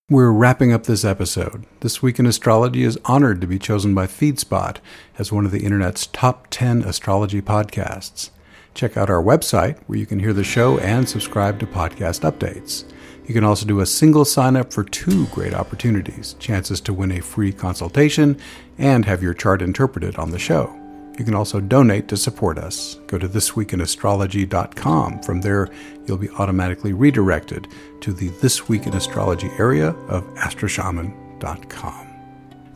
We're 0.08 0.30
wrapping 0.30 0.72
up 0.72 0.84
this 0.84 1.04
episode. 1.04 1.66
This 1.80 2.00
Week 2.00 2.20
in 2.20 2.26
Astrology 2.26 2.84
is 2.84 2.96
honored 3.06 3.40
to 3.40 3.46
be 3.48 3.58
chosen 3.58 3.92
by 3.92 4.06
FeedSpot 4.06 4.76
as 5.18 5.32
one 5.32 5.44
of 5.44 5.50
the 5.50 5.64
Internet's 5.64 6.06
top 6.06 6.46
10 6.50 6.82
astrology 6.82 7.42
podcasts. 7.42 8.30
Check 8.72 8.96
out 8.96 9.10
our 9.10 9.20
website 9.20 9.80
where 9.88 9.98
you 9.98 10.06
can 10.06 10.20
hear 10.20 10.32
the 10.32 10.44
show 10.44 10.78
and 10.78 11.08
subscribe 11.08 11.58
to 11.58 11.66
podcast 11.66 12.20
updates. 12.20 12.84
You 13.26 13.34
can 13.34 13.42
also 13.42 13.66
do 13.66 13.80
a 13.80 13.86
single 13.86 14.24
sign 14.24 14.54
up 14.54 14.72
for 14.72 14.84
two 14.84 15.26
great 15.26 15.54
opportunities 15.54 16.34
chances 16.34 16.80
to 16.82 16.94
win 16.94 17.10
a 17.10 17.20
free 17.20 17.52
consultation 17.52 18.38
and 18.78 19.06
have 19.06 19.24
your 19.24 19.34
chart 19.34 19.60
interpreted 19.60 20.14
on 20.18 20.30
the 20.30 20.38
show. 20.38 20.85
You 21.18 21.24
can 21.24 21.34
also 21.34 21.60
donate 21.60 22.08
to 22.08 22.16
support 22.16 22.58
us. 22.58 22.96
Go 23.06 23.16
to 23.16 23.28
thisweekinastrology.com. 23.28 25.22
From 25.22 25.40
there, 25.40 25.68
you'll 26.06 26.18
be 26.18 26.28
automatically 26.30 26.92
redirected 26.92 27.68
to 28.02 28.12
the 28.12 28.28
This 28.42 28.68
Week 28.68 28.86
in 28.86 28.94
Astrology 28.94 29.50
area 29.58 29.90
of 30.08 30.24
astroshaman.com. 30.34 32.06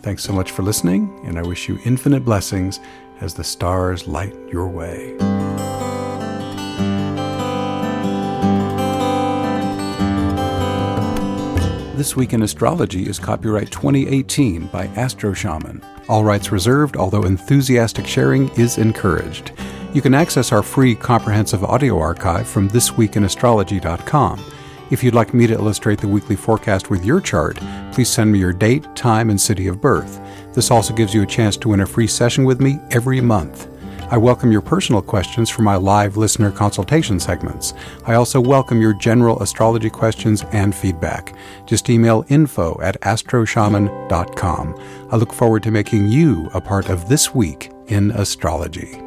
Thanks 0.00 0.24
so 0.24 0.32
much 0.32 0.52
for 0.52 0.62
listening, 0.62 1.20
and 1.26 1.38
I 1.38 1.42
wish 1.42 1.68
you 1.68 1.78
infinite 1.84 2.24
blessings 2.24 2.80
as 3.20 3.34
the 3.34 3.44
stars 3.44 4.08
light 4.08 4.34
your 4.50 4.68
way. 4.68 5.14
This 11.96 12.16
Week 12.16 12.32
in 12.32 12.42
Astrology 12.42 13.06
is 13.06 13.18
copyright 13.18 13.70
2018 13.70 14.68
by 14.68 14.86
Astro 14.96 15.34
Shaman. 15.34 15.82
All 16.10 16.24
rights 16.24 16.50
reserved, 16.50 16.96
although 16.96 17.22
enthusiastic 17.22 18.04
sharing 18.04 18.48
is 18.58 18.78
encouraged. 18.78 19.52
You 19.94 20.02
can 20.02 20.12
access 20.12 20.50
our 20.50 20.60
free 20.60 20.96
comprehensive 20.96 21.62
audio 21.62 22.00
archive 22.00 22.48
from 22.48 22.68
thisweekinastrology.com. 22.68 24.44
If 24.90 25.04
you'd 25.04 25.14
like 25.14 25.32
me 25.32 25.46
to 25.46 25.54
illustrate 25.54 26.00
the 26.00 26.08
weekly 26.08 26.34
forecast 26.34 26.90
with 26.90 27.04
your 27.04 27.20
chart, 27.20 27.58
please 27.92 28.08
send 28.08 28.32
me 28.32 28.40
your 28.40 28.52
date, 28.52 28.96
time, 28.96 29.30
and 29.30 29.40
city 29.40 29.68
of 29.68 29.80
birth. 29.80 30.20
This 30.52 30.72
also 30.72 30.92
gives 30.92 31.14
you 31.14 31.22
a 31.22 31.26
chance 31.26 31.56
to 31.58 31.68
win 31.68 31.82
a 31.82 31.86
free 31.86 32.08
session 32.08 32.42
with 32.42 32.60
me 32.60 32.80
every 32.90 33.20
month. 33.20 33.68
I 34.12 34.16
welcome 34.16 34.50
your 34.50 34.60
personal 34.60 35.02
questions 35.02 35.48
for 35.48 35.62
my 35.62 35.76
live 35.76 36.16
listener 36.16 36.50
consultation 36.50 37.20
segments. 37.20 37.74
I 38.06 38.14
also 38.14 38.40
welcome 38.40 38.82
your 38.82 38.92
general 38.92 39.40
astrology 39.40 39.88
questions 39.88 40.42
and 40.50 40.74
feedback. 40.74 41.32
Just 41.64 41.88
email 41.88 42.24
info 42.28 42.76
at 42.82 43.00
astroshaman.com. 43.02 45.08
I 45.12 45.16
look 45.16 45.32
forward 45.32 45.62
to 45.62 45.70
making 45.70 46.08
you 46.08 46.50
a 46.52 46.60
part 46.60 46.88
of 46.88 47.08
this 47.08 47.32
week 47.32 47.70
in 47.86 48.10
astrology. 48.10 49.00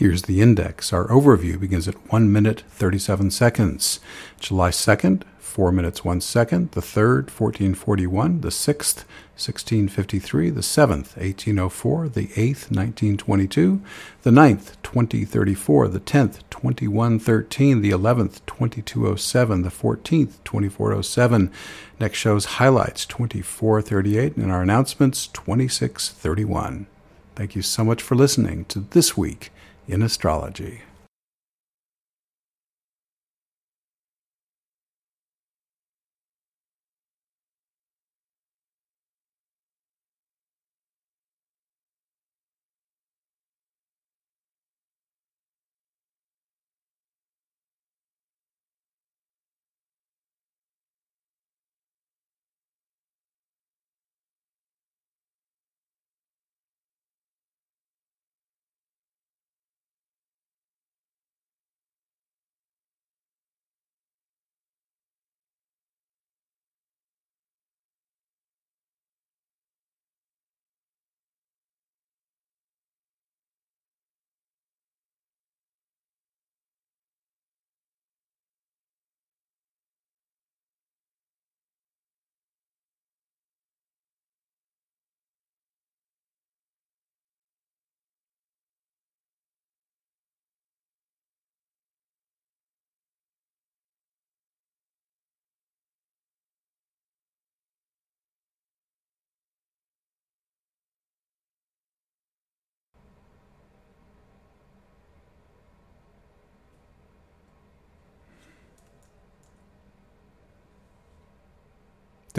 Here's 0.00 0.22
the 0.22 0.40
index. 0.40 0.94
Our 0.94 1.06
overview 1.08 1.60
begins 1.60 1.86
at 1.86 2.10
1 2.10 2.32
minute 2.32 2.62
37 2.70 3.30
seconds. 3.30 4.00
July 4.38 4.70
2nd, 4.70 5.24
4 5.38 5.70
minutes 5.70 6.02
1 6.02 6.22
second. 6.22 6.70
The 6.70 6.80
3rd, 6.80 7.28
1441. 7.28 8.40
The 8.40 8.48
6th, 8.48 9.04
1653. 9.36 10.48
The 10.48 10.62
7th, 10.62 11.18
1804. 11.18 12.08
The 12.08 12.28
8th, 12.28 12.70
1922. 12.72 13.82
The 14.22 14.30
9th, 14.30 14.76
2034. 14.82 15.88
The 15.88 16.00
10th, 16.00 16.38
2113. 16.48 17.82
The 17.82 17.90
11th, 17.90 18.40
2207. 18.46 19.60
The 19.60 19.68
14th, 19.68 20.32
2407. 20.44 21.52
Next 22.00 22.16
show's 22.16 22.44
highlights 22.56 23.04
2438 23.04 24.38
and 24.38 24.50
our 24.50 24.62
announcements 24.62 25.26
2631. 25.26 26.86
Thank 27.36 27.54
you 27.54 27.60
so 27.60 27.84
much 27.84 28.00
for 28.00 28.14
listening 28.14 28.64
to 28.64 28.80
This 28.80 29.14
Week 29.14 29.52
in 29.90 30.02
astrology. 30.02 30.82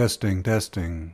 Testing, 0.01 0.41
testing. 0.41 1.13